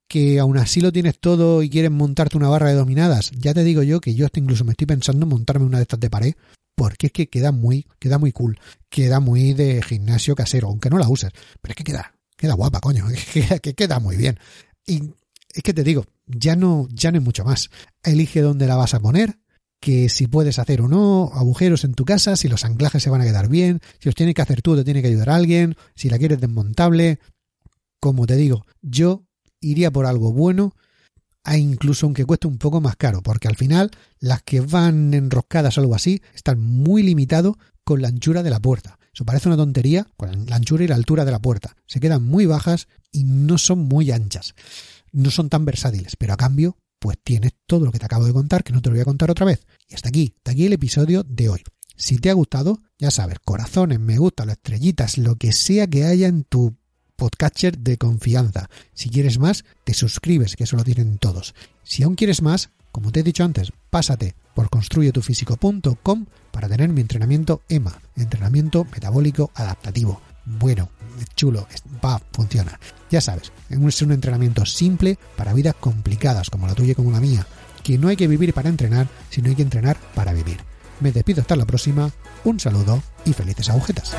que 0.08 0.40
aún 0.40 0.58
así 0.58 0.82
lo 0.82 0.92
tienes 0.92 1.20
todo 1.20 1.64
y 1.64 1.70
quieres 1.70 1.92
montarte 1.92 2.36
una 2.36 2.50
barra 2.50 2.70
de 2.70 2.76
dominadas, 2.76 3.32
ya 3.32 3.54
te 3.54 3.64
digo 3.64 3.84
yo 3.84 4.02
que 4.02 4.14
yo 4.14 4.26
hasta 4.26 4.40
incluso 4.40 4.66
me 4.66 4.72
estoy 4.72 4.88
pensando 4.88 5.26
en 5.26 5.30
montarme 5.30 5.66
una 5.66 5.78
de 5.78 5.84
estas 5.84 6.00
de 6.00 6.10
pared, 6.10 6.34
porque 6.82 7.06
es 7.06 7.14
que 7.14 7.30
queda 7.30 7.52
muy, 7.52 7.86
queda 8.00 8.18
muy 8.18 8.32
cool, 8.32 8.60
queda 8.90 9.20
muy 9.20 9.54
de 9.54 9.84
gimnasio 9.84 10.34
casero, 10.34 10.68
aunque 10.70 10.90
no 10.90 10.98
la 10.98 11.08
uses, 11.08 11.30
pero 11.62 11.74
es 11.74 11.76
que 11.76 11.84
queda, 11.84 12.16
queda 12.36 12.56
guapa, 12.56 12.80
coño, 12.80 13.06
que, 13.34 13.60
que 13.60 13.76
queda 13.76 14.00
muy 14.00 14.18
bien. 14.18 14.40
Y 14.88 15.12
es 15.54 15.62
que 15.62 15.76
te 15.76 15.84
digo, 15.84 16.08
ya 16.26 16.56
no, 16.56 16.88
ya 16.92 17.12
no 17.12 17.20
hay 17.20 17.24
mucho 17.24 17.46
más. 17.46 17.70
Elige 18.02 18.42
dónde 18.42 18.66
la 18.66 18.78
vas 18.78 18.96
a 18.96 19.00
poner, 19.00 19.38
que 19.80 20.10
si 20.10 20.26
puedes 20.26 20.58
hacer 20.58 20.82
o 20.82 20.88
no, 20.88 21.30
agujeros 21.36 21.84
en 21.84 21.94
tu 21.94 22.04
casa, 22.04 22.36
si 22.36 22.48
los 22.48 22.66
anclajes 22.66 23.04
se 23.04 23.12
van 23.12 23.22
a 23.22 23.26
quedar 23.26 23.48
bien, 23.48 23.80
si 24.00 24.10
los 24.10 24.16
tienes 24.16 24.34
que 24.34 24.42
hacer 24.42 24.64
tú, 24.64 24.76
te 24.76 24.84
tiene 24.84 25.04
que 25.04 25.10
ayudar 25.10 25.30
alguien, 25.30 25.76
si 25.94 26.10
la 26.10 26.18
quieres 26.18 26.42
desmontable. 26.42 27.20
Como 28.00 28.26
te 28.26 28.38
digo, 28.38 28.66
yo 28.82 29.28
iría 29.60 29.92
por 29.92 30.08
algo 30.08 30.34
bueno, 30.34 30.74
a 31.44 31.58
incluso 31.58 32.06
aunque 32.06 32.26
cueste 32.26 32.48
un 32.48 32.58
poco 32.58 32.82
más 32.82 32.96
caro, 32.96 33.22
porque 33.22 33.48
al 33.48 33.56
final 33.56 33.92
las 34.20 34.44
que 34.44 34.62
van 34.62 35.14
enroscadas 35.14 35.78
o 35.78 35.82
algo 35.82 35.96
así 35.96 36.22
están 36.34 36.60
muy 36.60 37.04
limitado 37.04 37.58
con 37.84 38.02
la 38.02 38.10
anchura 38.10 38.44
de 38.44 38.50
la 38.50 38.60
puerta. 38.60 39.00
Eso 39.14 39.26
parece 39.26 39.50
una 39.50 39.58
tontería 39.58 40.08
con 40.16 40.46
la 40.46 40.56
anchura 40.56 40.84
y 40.84 40.88
la 40.88 40.96
altura 40.96 41.26
de 41.26 41.32
la 41.32 41.40
puerta. 41.40 41.76
Se 41.86 42.00
quedan 42.00 42.24
muy 42.24 42.46
bajas 42.46 42.88
y 43.12 43.26
no 43.26 43.58
son 43.58 43.80
muy 43.80 44.12
anchas. 44.12 44.56
No 45.12 45.32
son 45.32 45.50
tan 45.50 45.66
versátiles, 45.66 46.16
pero 46.16 46.34
a 46.34 46.38
cambio, 46.38 46.78
pues 47.00 47.18
tienes 47.22 47.52
todo 47.66 47.86
lo 47.86 47.92
que 47.92 48.00
te 48.00 48.06
acabo 48.06 48.26
de 48.26 48.34
contar, 48.34 48.64
que 48.64 48.72
no 48.72 48.82
te 48.82 48.90
lo 48.90 48.96
voy 48.96 49.02
a 49.02 49.06
contar 49.06 49.30
otra 49.30 49.46
vez. 49.46 49.66
Y 49.90 49.96
hasta 49.96 50.10
aquí, 50.10 50.34
hasta 50.38 50.52
aquí 50.52 50.66
el 50.66 50.74
episodio 50.74 51.24
de 51.24 51.50
hoy. 51.50 51.62
Si 51.98 52.18
te 52.18 52.30
ha 52.30 52.34
gustado, 52.34 52.82
ya 52.98 53.12
sabes, 53.12 53.40
corazones, 53.44 54.00
me 54.00 54.18
gusta, 54.18 54.46
las 54.46 54.58
estrellitas, 54.58 55.18
lo 55.18 55.36
que 55.36 55.52
sea 55.52 55.88
que 55.88 56.06
haya 56.06 56.28
en 56.28 56.44
tu 56.44 56.78
podcatcher 57.22 57.78
de 57.78 57.98
confianza. 57.98 58.68
Si 58.96 59.12
quieres 59.12 59.38
más, 59.38 59.64
te 59.84 59.94
suscribes, 59.94 60.56
que 60.56 60.64
eso 60.64 60.76
lo 60.76 60.84
tienen 60.84 61.20
todos. 61.20 61.54
Si 61.84 62.02
aún 62.02 62.16
quieres 62.16 62.42
más, 62.42 62.72
como 62.92 63.12
te 63.12 63.20
he 63.20 63.24
dicho 63.24 63.44
antes, 63.44 63.72
pásate 63.92 64.34
por 64.56 64.72
construyetufísico.com 64.72 66.26
para 66.50 66.68
tener 66.68 66.90
mi 66.90 67.02
entrenamiento 67.02 67.62
EMA, 67.70 68.02
entrenamiento 68.16 68.86
metabólico 68.86 69.52
adaptativo. 69.54 70.20
Bueno, 70.46 70.90
chulo, 71.36 71.68
va, 72.04 72.20
funciona. 72.32 72.80
Ya 73.12 73.22
sabes, 73.22 73.52
es 73.70 74.02
un 74.02 74.12
entrenamiento 74.14 74.66
simple 74.66 75.20
para 75.36 75.54
vidas 75.54 75.76
complicadas 75.80 76.50
como 76.50 76.66
la 76.66 76.74
tuya 76.74 76.94
y 76.94 76.96
como 76.96 77.12
la 77.12 77.22
mía, 77.22 77.46
que 77.84 78.00
no 78.00 78.08
hay 78.08 78.16
que 78.16 78.28
vivir 78.28 78.52
para 78.52 78.70
entrenar, 78.70 79.08
sino 79.30 79.50
hay 79.50 79.56
que 79.56 79.62
entrenar 79.62 79.96
para 80.16 80.34
vivir. 80.34 80.58
Me 81.02 81.12
despido 81.12 81.42
hasta 81.42 81.56
la 81.56 81.66
próxima, 81.66 82.10
un 82.46 82.60
saludo 82.60 83.04
y 83.26 83.34
felices 83.34 83.70
agujetas. 83.70 84.16